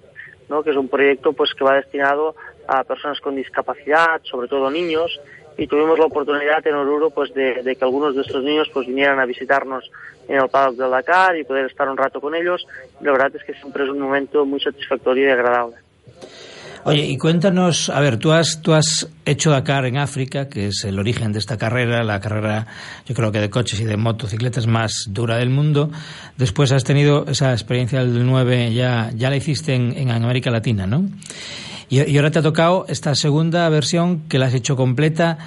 ¿no? 0.49 0.63
que 0.63 0.71
es 0.71 0.75
un 0.75 0.89
proyecto 0.89 1.33
pues 1.33 1.53
que 1.53 1.63
va 1.63 1.75
destinado 1.75 2.35
a 2.67 2.83
personas 2.83 3.19
con 3.21 3.35
discapacidad, 3.35 4.21
sobre 4.23 4.47
todo 4.47 4.69
niños, 4.69 5.19
y 5.57 5.67
tuvimos 5.67 5.97
la 5.97 6.05
oportunidad 6.05 6.65
en 6.67 6.75
Oruro 6.75 7.09
pues 7.09 7.33
de, 7.33 7.63
de, 7.63 7.75
que 7.75 7.85
algunos 7.85 8.15
de 8.15 8.21
estos 8.21 8.43
niños 8.43 8.69
pues 8.73 8.87
vinieran 8.87 9.19
a 9.19 9.25
visitarnos 9.25 9.89
en 10.27 10.41
el 10.41 10.49
paddock 10.49 10.75
del 10.75 10.91
Dakar 10.91 11.37
y 11.37 11.45
poder 11.45 11.67
estar 11.67 11.87
un 11.87 11.97
rato 11.97 12.19
con 12.19 12.35
ellos. 12.35 12.67
La 12.99 13.11
verdad 13.11 13.33
es 13.33 13.43
que 13.43 13.53
siempre 13.53 13.85
es 13.85 13.89
un 13.89 13.99
momento 13.99 14.45
muy 14.45 14.59
satisfactorio 14.59 15.27
y 15.27 15.31
agradable. 15.31 15.77
Oye, 16.87 17.03
y 17.07 17.17
cuéntanos, 17.17 17.89
a 17.89 17.99
ver, 17.99 18.17
tú 18.17 18.31
has, 18.31 18.61
tú 18.61 18.73
has 18.73 19.09
hecho 19.25 19.49
Dakar 19.49 19.87
en 19.87 19.97
África, 19.97 20.49
que 20.49 20.67
es 20.67 20.83
el 20.83 20.99
origen 20.99 21.31
de 21.31 21.39
esta 21.39 21.57
carrera, 21.57 22.03
la 22.03 22.19
carrera, 22.19 22.67
yo 23.07 23.15
creo 23.15 23.31
que 23.31 23.39
de 23.39 23.49
coches 23.49 23.79
y 23.79 23.85
de 23.85 23.97
motocicletas 23.97 24.67
más 24.67 25.05
dura 25.09 25.37
del 25.37 25.49
mundo. 25.49 25.89
Después 26.37 26.71
has 26.71 26.83
tenido 26.83 27.25
esa 27.27 27.53
experiencia 27.53 28.01
del 28.01 28.23
9, 28.23 28.71
ya, 28.75 29.09
ya 29.15 29.31
la 29.31 29.35
hiciste 29.35 29.73
en, 29.73 29.97
en 29.97 30.11
América 30.11 30.51
Latina, 30.51 30.85
¿no? 30.85 31.09
Y, 31.89 32.03
y 32.03 32.17
ahora 32.17 32.29
te 32.29 32.37
ha 32.37 32.43
tocado 32.43 32.85
esta 32.87 33.15
segunda 33.15 33.67
versión 33.69 34.21
que 34.29 34.37
la 34.37 34.45
has 34.45 34.53
hecho 34.53 34.75
completa. 34.75 35.39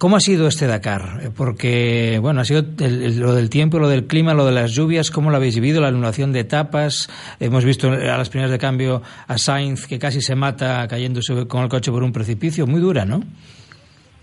¿Cómo 0.00 0.16
ha 0.16 0.20
sido 0.20 0.46
este 0.46 0.66
Dakar? 0.66 1.30
Porque, 1.36 2.18
bueno, 2.22 2.40
ha 2.40 2.44
sido 2.46 2.62
lo 2.62 3.34
del 3.34 3.50
tiempo, 3.50 3.78
lo 3.78 3.86
del 3.86 4.06
clima, 4.06 4.32
lo 4.32 4.46
de 4.46 4.52
las 4.52 4.72
lluvias, 4.72 5.10
¿cómo 5.10 5.28
lo 5.28 5.36
habéis 5.36 5.56
vivido? 5.56 5.82
La 5.82 5.88
anulación 5.88 6.32
de 6.32 6.40
etapas. 6.40 7.10
Hemos 7.38 7.66
visto 7.66 7.88
a 7.88 8.16
las 8.16 8.30
primeras 8.30 8.50
de 8.50 8.56
cambio 8.58 9.02
a 9.28 9.36
Sainz 9.36 9.86
que 9.86 9.98
casi 9.98 10.22
se 10.22 10.34
mata 10.34 10.88
cayéndose 10.88 11.46
con 11.46 11.64
el 11.64 11.68
coche 11.68 11.90
por 11.90 12.02
un 12.02 12.14
precipicio. 12.14 12.66
Muy 12.66 12.80
dura, 12.80 13.04
¿no? 13.04 13.20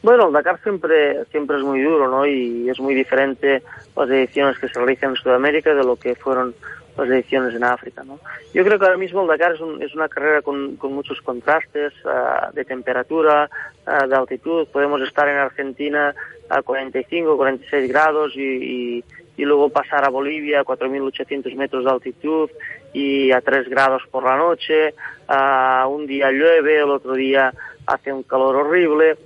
Bueno, 0.01 0.29
el 0.29 0.33
Dakar 0.33 0.59
siempre, 0.63 1.23
siempre 1.29 1.57
es 1.57 1.63
muy 1.63 1.83
duro, 1.83 2.09
¿no? 2.09 2.25
Y 2.25 2.67
es 2.67 2.79
muy 2.79 2.95
diferente 2.95 3.61
las 3.95 4.09
ediciones 4.09 4.57
que 4.57 4.69
se 4.69 4.79
realizan 4.79 5.11
en 5.11 5.15
Sudamérica 5.17 5.75
de 5.75 5.83
lo 5.83 5.95
que 5.95 6.15
fueron 6.15 6.55
las 6.97 7.09
ediciones 7.09 7.53
en 7.53 7.63
África. 7.63 8.03
¿no? 8.03 8.19
Yo 8.53 8.63
creo 8.63 8.79
que 8.79 8.85
ahora 8.85 8.97
mismo 8.97 9.21
el 9.21 9.27
Dakar 9.27 9.53
es, 9.53 9.61
un, 9.61 9.81
es 9.81 9.93
una 9.93 10.09
carrera 10.09 10.41
con, 10.41 10.77
muchos 10.81 11.21
contrastes 11.21 11.93
uh, 12.05 12.53
de 12.53 12.65
temperatura, 12.65 13.49
uh, 13.85 14.07
de 14.07 14.15
altitud. 14.15 14.67
Podemos 14.67 15.01
estar 15.01 15.27
en 15.29 15.37
Argentina 15.37 16.15
a 16.49 16.61
45, 16.61 17.37
46 17.37 17.89
grados 17.89 18.33
y, 18.35 18.41
y, 18.41 19.03
y 19.37 19.45
luego 19.45 19.69
pasar 19.69 20.05
a 20.05 20.09
Bolivia 20.09 20.61
a 20.61 20.65
4.800 20.65 21.55
metros 21.55 21.83
de 21.83 21.91
altitud 21.91 22.49
y 22.93 23.31
a 23.31 23.41
3 23.41 23.69
grados 23.69 24.03
por 24.09 24.23
la 24.23 24.37
noche. 24.37 24.93
Uh, 25.29 25.87
un 25.89 26.07
día 26.07 26.31
llueve, 26.31 26.79
el 26.79 26.89
otro 26.89 27.13
día 27.13 27.53
hace 27.85 28.11
un 28.11 28.23
calor 28.23 28.55
horrible. 28.55 29.17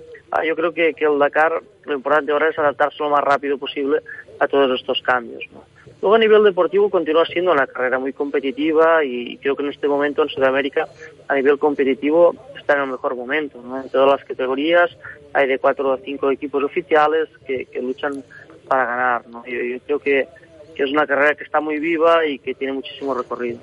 yo 0.46 0.54
creo 0.54 0.72
que, 0.72 0.94
que 0.94 1.04
el 1.04 1.18
Dakar, 1.18 1.62
lo 1.84 1.94
importante 1.94 2.32
ahora 2.32 2.50
es 2.50 2.58
adaptarse 2.58 2.98
lo 3.00 3.10
más 3.10 3.24
rápido 3.24 3.58
posible 3.58 4.00
a 4.38 4.46
todos 4.46 4.78
estos 4.78 5.00
cambios. 5.02 5.42
¿no? 5.52 5.71
Luego 6.02 6.16
a 6.16 6.18
nivel 6.18 6.42
deportivo 6.42 6.90
continúa 6.90 7.24
siendo 7.24 7.52
una 7.52 7.68
carrera 7.68 8.00
muy 8.00 8.12
competitiva 8.12 9.04
y 9.04 9.36
creo 9.36 9.54
que 9.54 9.62
en 9.62 9.70
este 9.70 9.86
momento 9.86 10.22
en 10.22 10.28
Sudamérica 10.30 10.88
a 11.28 11.34
nivel 11.36 11.60
competitivo 11.60 12.34
está 12.58 12.74
en 12.74 12.80
el 12.80 12.86
mejor 12.88 13.14
momento. 13.14 13.62
¿no? 13.62 13.80
En 13.80 13.88
todas 13.88 14.18
las 14.18 14.26
categorías 14.26 14.90
hay 15.32 15.46
de 15.46 15.60
cuatro 15.60 15.90
o 15.90 15.96
cinco 15.98 16.28
equipos 16.32 16.64
oficiales 16.64 17.28
que, 17.46 17.66
que 17.66 17.80
luchan 17.80 18.24
para 18.66 18.84
ganar. 18.84 19.28
¿no? 19.28 19.44
Yo, 19.46 19.62
yo 19.62 19.78
creo 19.86 19.98
que, 20.00 20.26
que, 20.74 20.82
es 20.82 20.90
una 20.90 21.06
carrera 21.06 21.36
que 21.36 21.44
está 21.44 21.60
muy 21.60 21.78
viva 21.78 22.26
y 22.26 22.40
que 22.40 22.54
tiene 22.54 22.72
muchísimo 22.72 23.14
recorrido. 23.14 23.60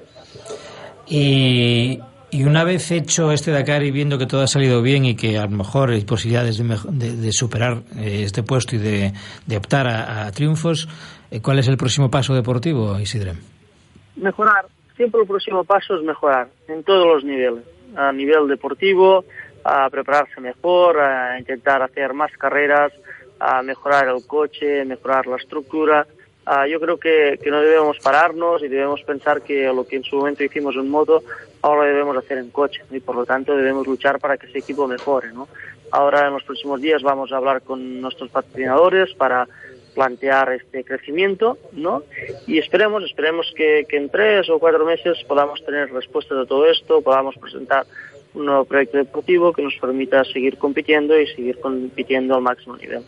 Y, 1.08 1.99
y 2.32 2.43
una 2.45 2.63
vez 2.63 2.89
hecho 2.91 3.34
este 3.34 3.52
Dakar 3.52 3.84
y 3.84 3.91
viendo 3.91 4.17
que 4.17 4.28
todo 4.28 4.43
ha 4.43 4.47
salido 4.47 4.82
bien 4.82 5.04
y 5.04 5.17
que 5.17 5.38
a 5.38 5.43
lo 5.43 5.58
mejor 5.58 5.89
hay 5.89 6.06
posibilidades 6.06 6.58
de, 6.58 6.78
de, 6.89 7.17
de 7.17 7.32
superar 7.34 7.82
eh, 7.97 8.21
este 8.23 8.43
puesto 8.43 8.78
y 8.78 8.80
de, 8.80 9.12
de 9.45 9.58
optar 9.58 9.89
a, 9.89 10.28
a 10.28 10.32
triunfos, 10.32 10.88
¿cuál 11.41 11.59
es 11.59 11.67
el 11.67 11.77
próximo 11.77 12.09
paso 12.09 12.33
deportivo, 12.33 12.99
Isidre? 12.99 13.33
Mejorar. 14.15 14.65
Siempre 14.95 15.21
el 15.21 15.27
próximo 15.27 15.63
paso 15.63 15.95
es 15.95 16.03
mejorar 16.03 16.49
en 16.67 16.83
todos 16.83 17.07
los 17.07 17.23
niveles. 17.23 17.63
A 17.95 18.11
nivel 18.11 18.47
deportivo, 18.47 19.23
a 19.63 19.89
prepararse 19.89 20.41
mejor, 20.41 20.99
a 20.99 21.39
intentar 21.39 21.81
hacer 21.81 22.13
más 22.13 22.31
carreras, 22.33 22.91
a 23.39 23.61
mejorar 23.61 24.07
el 24.09 24.25
coche, 24.27 24.83
mejorar 24.85 25.27
la 25.27 25.37
estructura. 25.37 26.05
Uh, 26.45 26.65
yo 26.65 26.79
creo 26.79 26.97
que, 26.97 27.39
que, 27.41 27.51
no 27.51 27.61
debemos 27.61 27.97
pararnos 27.99 28.63
y 28.63 28.67
debemos 28.67 29.03
pensar 29.03 29.41
que 29.41 29.67
lo 29.67 29.85
que 29.85 29.97
en 29.97 30.03
su 30.03 30.15
momento 30.15 30.43
hicimos 30.43 30.75
en 30.75 30.89
moto, 30.89 31.23
ahora 31.61 31.81
lo 31.81 31.87
debemos 31.87 32.17
hacer 32.17 32.39
en 32.39 32.49
coche 32.49 32.81
y 32.89 32.99
por 32.99 33.15
lo 33.15 33.25
tanto 33.25 33.55
debemos 33.55 33.85
luchar 33.85 34.19
para 34.19 34.37
que 34.37 34.47
ese 34.47 34.59
equipo 34.59 34.87
mejore. 34.87 35.31
¿no? 35.31 35.47
Ahora 35.91 36.27
en 36.27 36.33
los 36.33 36.43
próximos 36.43 36.81
días 36.81 37.03
vamos 37.03 37.31
a 37.31 37.37
hablar 37.37 37.61
con 37.61 38.01
nuestros 38.01 38.29
patrocinadores 38.31 39.13
para 39.13 39.47
plantear 39.93 40.54
este 40.54 40.84
crecimiento, 40.84 41.58
¿no? 41.73 42.04
Y 42.47 42.58
esperemos, 42.58 43.04
esperemos 43.04 43.52
que, 43.56 43.86
que 43.88 43.97
en 43.97 44.10
tres 44.10 44.49
o 44.49 44.60
cuatro 44.60 44.86
meses 44.86 45.17
podamos 45.28 45.63
tener 45.65 45.91
respuestas 45.91 46.38
a 46.38 46.45
todo 46.45 46.65
esto, 46.65 47.02
podamos 47.02 47.36
presentar 47.38 47.86
un 48.34 48.45
nuevo 48.45 48.65
proyecto 48.65 48.97
deportivo 48.97 49.54
que 49.54 49.62
nos 49.62 49.75
permita 49.75 50.23
seguir 50.23 50.58
compitiendo 50.58 51.19
y 51.19 51.28
seguir 51.28 51.60
compitiendo 51.60 52.36
al 52.36 52.41
máximo 52.41 52.78
nivel. 52.78 53.04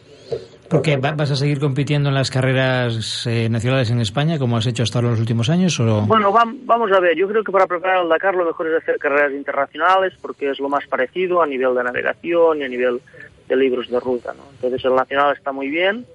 Porque 0.70 0.96
vas 0.96 1.30
a 1.30 1.36
seguir 1.36 1.60
compitiendo 1.60 2.08
en 2.10 2.16
las 2.16 2.32
carreras 2.32 3.28
eh, 3.28 3.50
nacionales 3.50 3.92
en 3.92 4.00
España, 4.00 4.40
como 4.40 4.56
has 4.56 4.66
hecho 4.66 4.84
hasta 4.84 5.00
ahora 5.00 5.12
los 5.12 5.20
últimos 5.20 5.50
años, 5.50 5.78
o 5.82 6.04
bueno, 6.04 6.32
va, 6.32 6.46
vamos 6.64 6.90
a 6.94 7.00
ver. 7.02 7.18
Yo 7.18 7.28
creo 7.28 7.44
que 7.44 7.52
para 7.52 7.68
preparar 7.68 8.04
el 8.04 8.10
Dakar 8.10 8.36
lo 8.36 8.46
mejor 8.46 8.68
es 8.70 8.82
hacer 8.82 8.98
carreras 8.98 9.34
internacionales 9.34 10.14
porque 10.22 10.50
es 10.50 10.60
lo 10.60 10.70
más 10.70 10.88
parecido 10.88 11.42
a 11.42 11.48
nivel 11.48 11.76
de 11.76 11.84
navegación 11.84 12.62
y 12.62 12.64
a 12.64 12.70
nivel 12.70 13.02
de 13.50 13.56
libros 13.58 13.90
de 13.90 14.00
ruta, 14.00 14.34
¿no? 14.34 14.44
Entonces 14.50 14.86
el 14.86 14.96
nacional 14.96 15.36
está 15.36 15.52
muy 15.52 15.68
bien, 15.68 16.06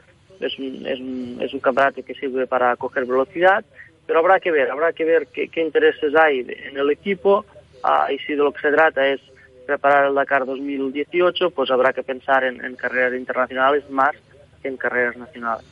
es 0.40 0.58
un, 0.58 0.86
es 0.86 1.00
un, 1.00 1.38
es 1.40 1.52
un 1.54 1.60
campeonato 1.60 2.04
que 2.04 2.14
sirve 2.14 2.46
para 2.46 2.76
coger 2.76 3.04
velocidad, 3.04 3.64
pero 4.06 4.20
habrá 4.20 4.40
que 4.40 4.50
ver, 4.50 4.70
habrá 4.70 4.92
que 4.92 5.04
ver 5.04 5.26
qué, 5.28 5.48
qué 5.48 5.60
intereses 5.62 6.14
hay 6.14 6.40
en 6.40 6.76
el 6.76 6.90
equipo 6.90 7.44
uh, 7.84 8.12
y 8.12 8.18
si 8.18 8.32
de 8.32 8.38
lo 8.38 8.52
que 8.52 8.60
se 8.60 8.72
trata 8.72 9.06
es 9.06 9.20
preparar 9.66 10.06
el 10.06 10.14
Dakar 10.14 10.46
2018, 10.46 11.50
pues 11.50 11.70
habrá 11.70 11.92
que 11.92 12.02
pensar 12.02 12.44
en, 12.44 12.64
en 12.64 12.76
carreras 12.76 13.14
internacionales 13.14 13.88
más 13.90 14.14
en 14.62 14.76
carreras 14.76 15.16
nacionales. 15.16 15.64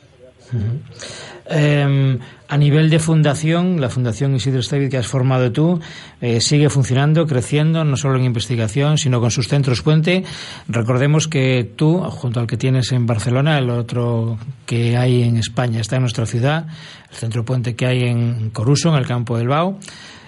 Eh, 1.47 2.17
a 2.47 2.57
nivel 2.57 2.89
de 2.89 2.99
fundación, 2.99 3.81
la 3.81 3.89
Fundación 3.89 4.35
Isidro 4.35 4.59
Estevid 4.59 4.89
que 4.89 4.97
has 4.97 5.07
formado 5.07 5.51
tú 5.51 5.79
eh, 6.21 6.41
sigue 6.41 6.69
funcionando, 6.69 7.25
creciendo, 7.25 7.83
no 7.83 7.97
solo 7.97 8.17
en 8.17 8.25
investigación, 8.25 8.97
sino 8.97 9.19
con 9.19 9.31
sus 9.31 9.47
centros 9.47 9.81
puente. 9.81 10.23
Recordemos 10.67 11.27
que 11.27 11.71
tú, 11.75 11.99
junto 12.01 12.39
al 12.39 12.47
que 12.47 12.57
tienes 12.57 12.91
en 12.91 13.05
Barcelona, 13.05 13.57
el 13.57 13.69
otro 13.69 14.37
que 14.65 14.95
hay 14.95 15.23
en 15.23 15.37
España 15.37 15.81
está 15.81 15.95
en 15.95 16.03
nuestra 16.03 16.25
ciudad, 16.25 16.67
el 17.09 17.15
centro 17.15 17.43
puente 17.43 17.75
que 17.75 17.87
hay 17.87 18.03
en 18.03 18.51
Coruso, 18.51 18.89
en 18.89 18.95
el 18.95 19.07
campo 19.07 19.37
del 19.37 19.47
Bau. 19.47 19.79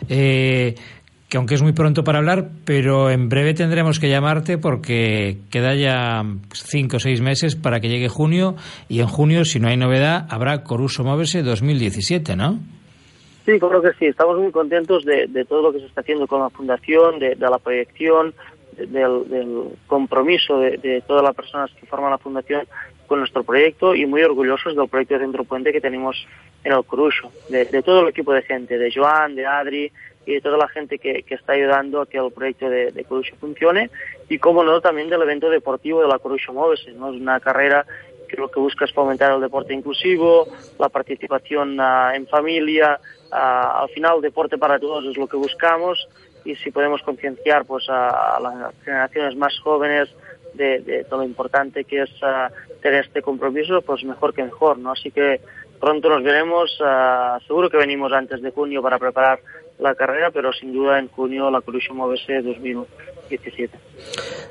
Eh, 0.10 0.75
que 1.29 1.37
aunque 1.37 1.55
es 1.55 1.61
muy 1.61 1.73
pronto 1.73 2.03
para 2.03 2.19
hablar, 2.19 2.49
pero 2.63 3.09
en 3.09 3.27
breve 3.27 3.53
tendremos 3.53 3.99
que 3.99 4.09
llamarte 4.09 4.57
porque 4.57 5.37
queda 5.51 5.75
ya 5.75 6.23
cinco 6.53 6.97
o 6.97 6.99
seis 6.99 7.21
meses 7.21 7.55
para 7.55 7.79
que 7.79 7.89
llegue 7.89 8.07
junio 8.07 8.55
y 8.87 9.01
en 9.01 9.07
junio, 9.07 9.43
si 9.43 9.59
no 9.59 9.67
hay 9.67 9.77
novedad, 9.77 10.25
habrá 10.29 10.63
Coruso 10.63 11.03
Móvese 11.03 11.43
2017, 11.43 12.35
¿no? 12.35 12.59
Sí, 13.45 13.59
creo 13.59 13.81
que 13.81 13.93
sí. 13.97 14.05
Estamos 14.05 14.37
muy 14.37 14.51
contentos 14.51 15.05
de, 15.05 15.45
todo 15.47 15.61
lo 15.61 15.71
que 15.71 15.79
se 15.79 15.85
está 15.85 16.01
haciendo 16.01 16.27
con 16.27 16.41
la 16.41 16.49
fundación, 16.49 17.19
de, 17.19 17.35
de 17.35 17.49
la 17.49 17.59
proyección, 17.59 18.33
de, 18.73 18.87
del, 18.87 19.29
del, 19.29 19.69
compromiso 19.87 20.59
de, 20.59 21.01
todas 21.07 21.23
las 21.23 21.33
personas 21.35 21.71
que 21.79 21.85
forman 21.85 22.11
la 22.11 22.17
fundación 22.17 22.67
con 23.07 23.19
nuestro 23.19 23.43
proyecto 23.43 23.95
y 23.95 24.05
muy 24.05 24.21
orgullosos 24.21 24.75
del 24.75 24.89
proyecto 24.89 25.13
de 25.13 25.21
Centro 25.21 25.45
Puente 25.45 25.71
que 25.71 25.79
tenemos 25.79 26.27
en 26.63 26.73
el 26.73 26.83
Corucho, 26.83 27.31
de, 27.49 27.65
todo 27.83 28.01
el 28.01 28.09
equipo 28.09 28.33
de 28.33 28.41
gente, 28.41 28.77
de 28.77 28.91
Joan, 28.93 29.35
de 29.35 29.45
Adri 29.45 29.91
y 30.27 30.33
de 30.33 30.41
toda 30.41 30.57
la 30.57 30.67
gente 30.67 30.99
que, 30.99 31.23
está 31.29 31.53
ayudando 31.53 32.01
a 32.01 32.05
que 32.05 32.17
el 32.17 32.31
proyecto 32.31 32.69
de, 32.69 32.91
de 32.91 33.05
funcione 33.39 33.89
y, 34.27 34.37
como 34.37 34.61
no, 34.61 34.81
también 34.81 35.09
del 35.09 35.21
evento 35.21 35.49
deportivo 35.49 36.01
de 36.01 36.09
la 36.09 36.19
Corucho 36.19 36.51
Móvese. 36.51 36.91
¿no? 36.91 37.13
Es 37.13 37.21
una 37.21 37.39
carrera 37.39 37.85
que 38.27 38.35
lo 38.35 38.51
que 38.51 38.59
busca 38.59 38.83
es 38.83 38.91
fomentar 38.91 39.31
el 39.31 39.39
deporte 39.39 39.73
inclusivo, 39.73 40.47
la 40.77 40.89
participación 40.89 41.79
uh, 41.79 42.11
en 42.13 42.27
familia, 42.27 42.99
uh, 43.31 43.83
al 43.83 43.89
final 43.89 44.19
deporte 44.19 44.57
para 44.57 44.77
todos 44.77 45.05
es 45.05 45.15
lo 45.15 45.27
que 45.27 45.37
buscamos 45.37 46.09
y 46.43 46.55
si 46.57 46.71
podemos 46.71 47.01
concienciar 47.03 47.63
pues 47.65 47.85
a, 47.89 48.37
las 48.41 48.73
generaciones 48.83 49.37
más 49.37 49.57
jóvenes 49.59 50.09
de, 50.53 50.79
de, 50.79 51.05
lo 51.09 51.23
importante 51.23 51.85
que 51.85 52.01
es 52.01 52.11
uh, 52.21 52.51
tener 52.81 53.05
este 53.05 53.21
compromiso, 53.21 53.81
pues 53.81 54.03
mejor 54.03 54.33
que 54.33 54.43
mejor, 54.43 54.77
¿no? 54.77 54.91
Así 54.91 55.09
que 55.09 55.39
pronto 55.79 56.09
nos 56.09 56.23
veremos, 56.23 56.75
seguro 57.45 57.69
que 57.69 57.77
venimos 57.77 58.11
antes 58.11 58.41
de 58.41 58.49
junio 58.49 58.81
para 58.81 58.97
preparar 58.97 59.39
la 59.79 59.95
carrera, 59.95 60.31
pero 60.31 60.51
sin 60.53 60.73
duda 60.73 60.99
en 60.99 61.07
junio 61.07 61.49
la 61.51 61.61
Corucho 61.61 61.93
Móvese 61.93 62.41
2017. 62.41 63.77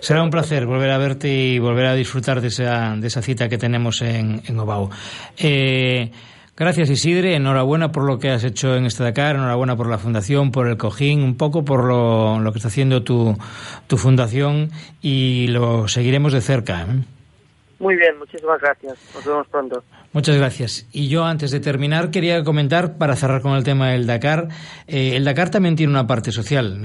Será 0.00 0.22
un 0.22 0.30
placer 0.30 0.66
volver 0.66 0.90
a 0.90 0.98
verte 0.98 1.28
y 1.28 1.58
volver 1.58 1.86
a 1.86 1.94
disfrutar 1.94 2.40
de 2.40 2.48
esa, 2.48 2.94
de 2.96 3.06
esa 3.06 3.22
cita 3.22 3.48
que 3.48 3.58
tenemos 3.58 4.02
en, 4.02 4.42
en 4.46 4.58
Obao. 4.58 4.90
Eh, 5.38 6.10
gracias 6.56 6.90
Isidre, 6.90 7.34
enhorabuena 7.34 7.90
por 7.90 8.04
lo 8.04 8.18
que 8.18 8.30
has 8.30 8.44
hecho 8.44 8.76
en 8.76 8.86
este 8.86 9.02
Dakar, 9.02 9.36
enhorabuena 9.36 9.76
por 9.76 9.88
la 9.88 9.98
fundación, 9.98 10.52
por 10.52 10.68
el 10.68 10.76
cojín, 10.76 11.22
un 11.22 11.36
poco 11.36 11.64
por 11.64 11.84
lo, 11.84 12.38
lo 12.38 12.52
que 12.52 12.58
está 12.58 12.68
haciendo 12.68 13.02
tu, 13.02 13.36
tu 13.88 13.96
fundación 13.96 14.70
y 15.02 15.48
lo 15.48 15.88
seguiremos 15.88 16.32
de 16.32 16.40
cerca. 16.40 16.82
¿eh? 16.82 17.04
Muy 17.78 17.96
bien, 17.96 18.18
muchísimas 18.18 18.60
gracias. 18.60 18.96
Nos 19.14 19.24
vemos 19.24 19.48
pronto. 19.48 19.82
Muchas 20.16 20.38
gracias. 20.38 20.86
Y 20.94 21.08
yo, 21.08 21.26
antes 21.26 21.50
de 21.50 21.60
terminar, 21.60 22.10
quería 22.10 22.42
comentar, 22.42 22.96
para 22.96 23.16
cerrar 23.16 23.42
con 23.42 23.54
el 23.54 23.64
tema 23.64 23.90
del 23.90 24.06
Dakar, 24.06 24.48
eh, 24.86 25.12
el 25.14 25.24
Dakar 25.24 25.50
también 25.50 25.76
tiene 25.76 25.92
una 25.92 26.06
parte 26.06 26.32
social. 26.32 26.80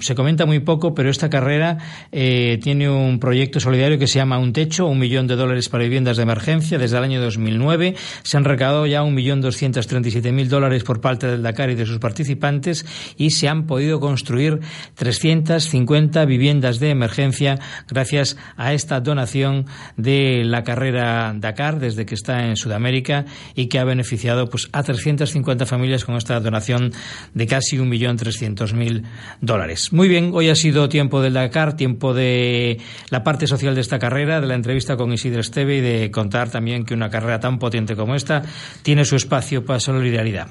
se 0.00 0.14
comenta 0.16 0.44
muy 0.44 0.58
poco, 0.58 0.92
pero 0.92 1.08
esta 1.08 1.30
carrera 1.30 1.78
eh, 2.10 2.58
tiene 2.60 2.90
un 2.90 3.20
proyecto 3.20 3.60
solidario 3.60 3.96
que 3.96 4.08
se 4.08 4.18
llama 4.18 4.38
Un 4.38 4.52
Techo, 4.52 4.86
un 4.86 4.98
millón 4.98 5.28
de 5.28 5.36
dólares 5.36 5.68
para 5.68 5.84
viviendas 5.84 6.16
de 6.16 6.24
emergencia. 6.24 6.76
Desde 6.76 6.98
el 6.98 7.04
año 7.04 7.22
2009 7.22 7.94
se 8.24 8.36
han 8.36 8.44
recaudado 8.44 8.86
ya 8.86 9.04
un 9.04 9.14
millón 9.14 9.40
doscientos 9.40 9.86
treinta 9.86 10.08
y 10.08 10.10
siete 10.10 10.32
mil 10.32 10.48
dólares 10.48 10.82
por 10.82 11.00
parte 11.00 11.28
del 11.28 11.44
Dakar 11.44 11.70
y 11.70 11.76
de 11.76 11.86
sus 11.86 12.00
participantes 12.00 12.84
y 13.16 13.30
se 13.30 13.46
han 13.46 13.68
podido 13.68 14.00
construir 14.00 14.58
350 14.96 16.24
viviendas 16.24 16.80
de 16.80 16.90
emergencia 16.90 17.56
gracias 17.86 18.36
a 18.56 18.72
esta 18.72 18.98
donación 18.98 19.66
de 19.96 20.42
la 20.44 20.64
carrera 20.64 21.32
Dakar 21.36 21.78
desde 21.78 22.04
que 22.04 22.16
está 22.16 22.48
en 22.48 22.63
Sudamérica 22.64 23.26
y 23.54 23.66
que 23.66 23.78
ha 23.78 23.84
beneficiado 23.84 24.48
pues, 24.48 24.68
a 24.72 24.82
350 24.82 25.66
familias 25.66 26.04
con 26.04 26.16
esta 26.16 26.40
donación 26.40 26.92
de 27.34 27.46
casi 27.46 27.76
1.300.000 27.76 29.04
dólares. 29.40 29.92
Muy 29.92 30.08
bien, 30.08 30.30
hoy 30.32 30.48
ha 30.48 30.54
sido 30.54 30.88
tiempo 30.88 31.20
del 31.20 31.34
Dakar, 31.34 31.76
tiempo 31.76 32.14
de 32.14 32.78
la 33.10 33.22
parte 33.22 33.46
social 33.46 33.74
de 33.74 33.82
esta 33.82 33.98
carrera, 33.98 34.40
de 34.40 34.46
la 34.46 34.54
entrevista 34.54 34.96
con 34.96 35.12
Isidro 35.12 35.40
Esteve 35.40 35.76
y 35.76 35.80
de 35.80 36.10
contar 36.10 36.50
también 36.50 36.84
que 36.84 36.94
una 36.94 37.10
carrera 37.10 37.38
tan 37.38 37.58
potente 37.58 37.94
como 37.96 38.14
esta 38.14 38.42
tiene 38.82 39.04
su 39.04 39.16
espacio 39.16 39.64
para 39.64 39.80
solidaridad. 39.80 40.48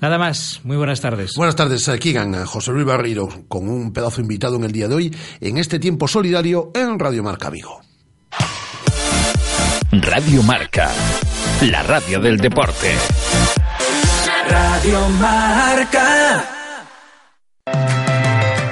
Nada 0.00 0.18
más, 0.18 0.60
muy 0.64 0.76
buenas 0.76 1.00
tardes. 1.00 1.34
Buenas 1.36 1.54
tardes, 1.54 1.88
Kigan, 2.00 2.44
José 2.44 2.72
Luis 2.72 2.86
Barreiro, 2.86 3.28
con 3.46 3.68
un 3.68 3.92
pedazo 3.92 4.20
invitado 4.20 4.56
en 4.56 4.64
el 4.64 4.72
día 4.72 4.88
de 4.88 4.94
hoy 4.94 5.16
en 5.40 5.58
este 5.58 5.78
tiempo 5.78 6.08
solidario 6.08 6.72
en 6.74 6.98
Radio 6.98 7.22
Marca 7.22 7.50
Vigo. 7.50 7.80
Radio 9.92 10.42
Marca, 10.42 10.90
la 11.70 11.82
radio 11.82 12.20
del 12.20 12.38
deporte. 12.38 12.92
Radio 14.48 15.08
Marca. 15.10 16.44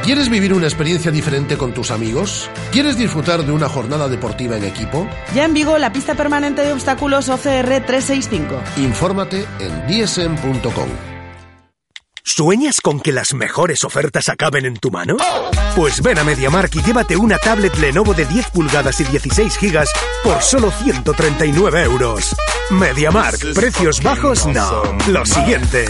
¿Quieres 0.03 0.29
vivir 0.29 0.53
una 0.53 0.67
experiencia 0.67 1.13
diferente 1.13 1.57
con 1.57 1.73
tus 1.73 1.93
amigos? 1.93 2.51
¿Quieres 2.73 2.97
disfrutar 2.97 3.45
de 3.45 3.53
una 3.53 3.69
jornada 3.69 4.09
deportiva 4.09 4.57
en 4.57 4.65
equipo? 4.65 5.07
Ya 5.35 5.45
en 5.45 5.55
Vigo, 5.55 5.79
la 5.79 5.93
pista 5.93 6.17
permanente 6.17 6.63
de 6.63 6.73
obstáculos 6.73 7.29
OCR 7.29 7.85
365. 7.87 8.61
Infórmate 8.79 9.47
en 9.61 9.87
dsm.com. 9.87 10.89
¿Sueñas 12.25 12.81
con 12.81 13.01
que 13.01 13.13
las 13.13 13.35
mejores 13.35 13.85
ofertas 13.85 14.29
acaben 14.29 14.65
en 14.65 14.77
tu 14.77 14.91
mano? 14.91 15.17
Pues 15.77 16.03
ven 16.03 16.19
a 16.19 16.25
MediaMark 16.25 16.75
y 16.75 16.83
llévate 16.83 17.17
una 17.17 17.39
tablet 17.39 17.77
Lenovo 17.77 18.15
de 18.15 18.25
10 18.25 18.51
pulgadas 18.51 19.01
y 19.01 19.05
16 19.05 19.57
gigas 19.59 19.91
por 20.25 20.43
solo 20.43 20.71
139 20.71 21.83
euros. 21.85 22.35
MediaMark, 22.71 23.53
precios 23.55 24.01
bajos 24.03 24.47
no. 24.47 24.83
Lo 25.09 25.27
siguiente. 25.27 25.87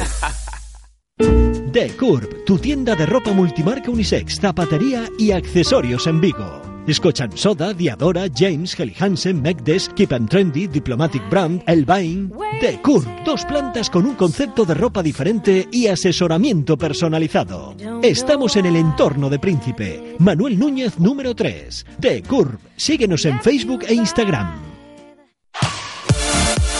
The 1.72 1.90
Curb, 1.96 2.44
tu 2.46 2.58
tienda 2.58 2.96
de 2.96 3.06
ropa 3.06 3.32
multimarca 3.32 3.90
unisex, 3.90 4.40
zapatería 4.40 5.04
y 5.18 5.32
accesorios 5.32 6.06
en 6.06 6.20
Vigo. 6.20 6.62
Escuchan 6.86 7.36
Soda, 7.36 7.74
Diadora, 7.74 8.24
James, 8.34 8.78
Helly 8.78 8.94
Hansen, 8.98 9.42
Megdes, 9.42 9.90
Keep 9.90 10.12
and 10.12 10.28
Trendy, 10.28 10.66
Diplomatic 10.66 11.28
Brand, 11.28 11.62
Elvain. 11.66 12.32
The 12.60 12.80
Curve, 12.80 13.22
dos 13.24 13.44
plantas 13.44 13.90
con 13.90 14.06
un 14.06 14.14
concepto 14.14 14.64
de 14.64 14.74
ropa 14.74 15.02
diferente 15.02 15.68
y 15.70 15.86
asesoramiento 15.86 16.78
personalizado. 16.78 17.76
Estamos 18.02 18.56
en 18.56 18.66
el 18.66 18.76
entorno 18.76 19.28
de 19.28 19.38
Príncipe. 19.38 20.16
Manuel 20.18 20.58
Núñez, 20.58 20.98
número 20.98 21.34
3. 21.34 21.86
The 22.00 22.22
Curve, 22.22 22.58
síguenos 22.76 23.26
en 23.26 23.40
Facebook 23.40 23.84
e 23.86 23.94
Instagram. 23.94 24.69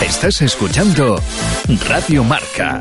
Estás 0.02 0.40
escuchando 0.40 1.20
Radio 1.86 2.24
Marca, 2.24 2.80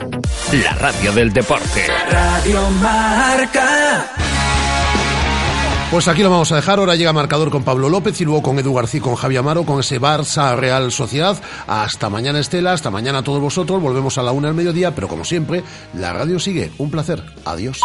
la 0.54 0.74
radio 0.76 1.12
del 1.12 1.32
deporte. 1.34 1.86
Radio 2.10 2.70
Marca. 2.82 4.10
Pues 5.92 6.08
aquí 6.08 6.24
lo 6.24 6.30
vamos 6.30 6.52
a 6.52 6.56
dejar. 6.56 6.80
Ahora 6.80 6.96
llega 6.96 7.12
marcador 7.12 7.52
con 7.52 7.64
Pablo 7.64 7.90
López 7.90 8.20
y 8.22 8.26
luego 8.26 8.42
con 8.42 8.58
Edu 8.58 8.74
García, 8.74 9.02
con 9.02 9.16
Javi 9.16 9.38
Amaro, 9.38 9.66
con 9.66 9.80
ese 9.80 10.00
Barça 10.00 10.56
Real 10.56 10.92
Sociedad. 10.92 11.38
Hasta 11.68 12.10
mañana, 12.10 12.40
Estela. 12.40 12.74
Hasta 12.74 12.90
mañana 12.90 13.20
a 13.20 13.24
todos 13.24 13.42
vosotros. 13.42 13.82
Volvemos 13.82 14.18
a 14.18 14.24
la 14.24 14.32
una 14.32 14.48
al 14.48 14.54
mediodía, 14.54 14.96
pero 14.96 15.08
como 15.08 15.26
siempre, 15.26 15.64
la 15.94 16.14
radio 16.14 16.40
sigue. 16.40 16.72
Un 16.78 16.90
placer. 16.90 17.24
Adiós. 17.44 17.82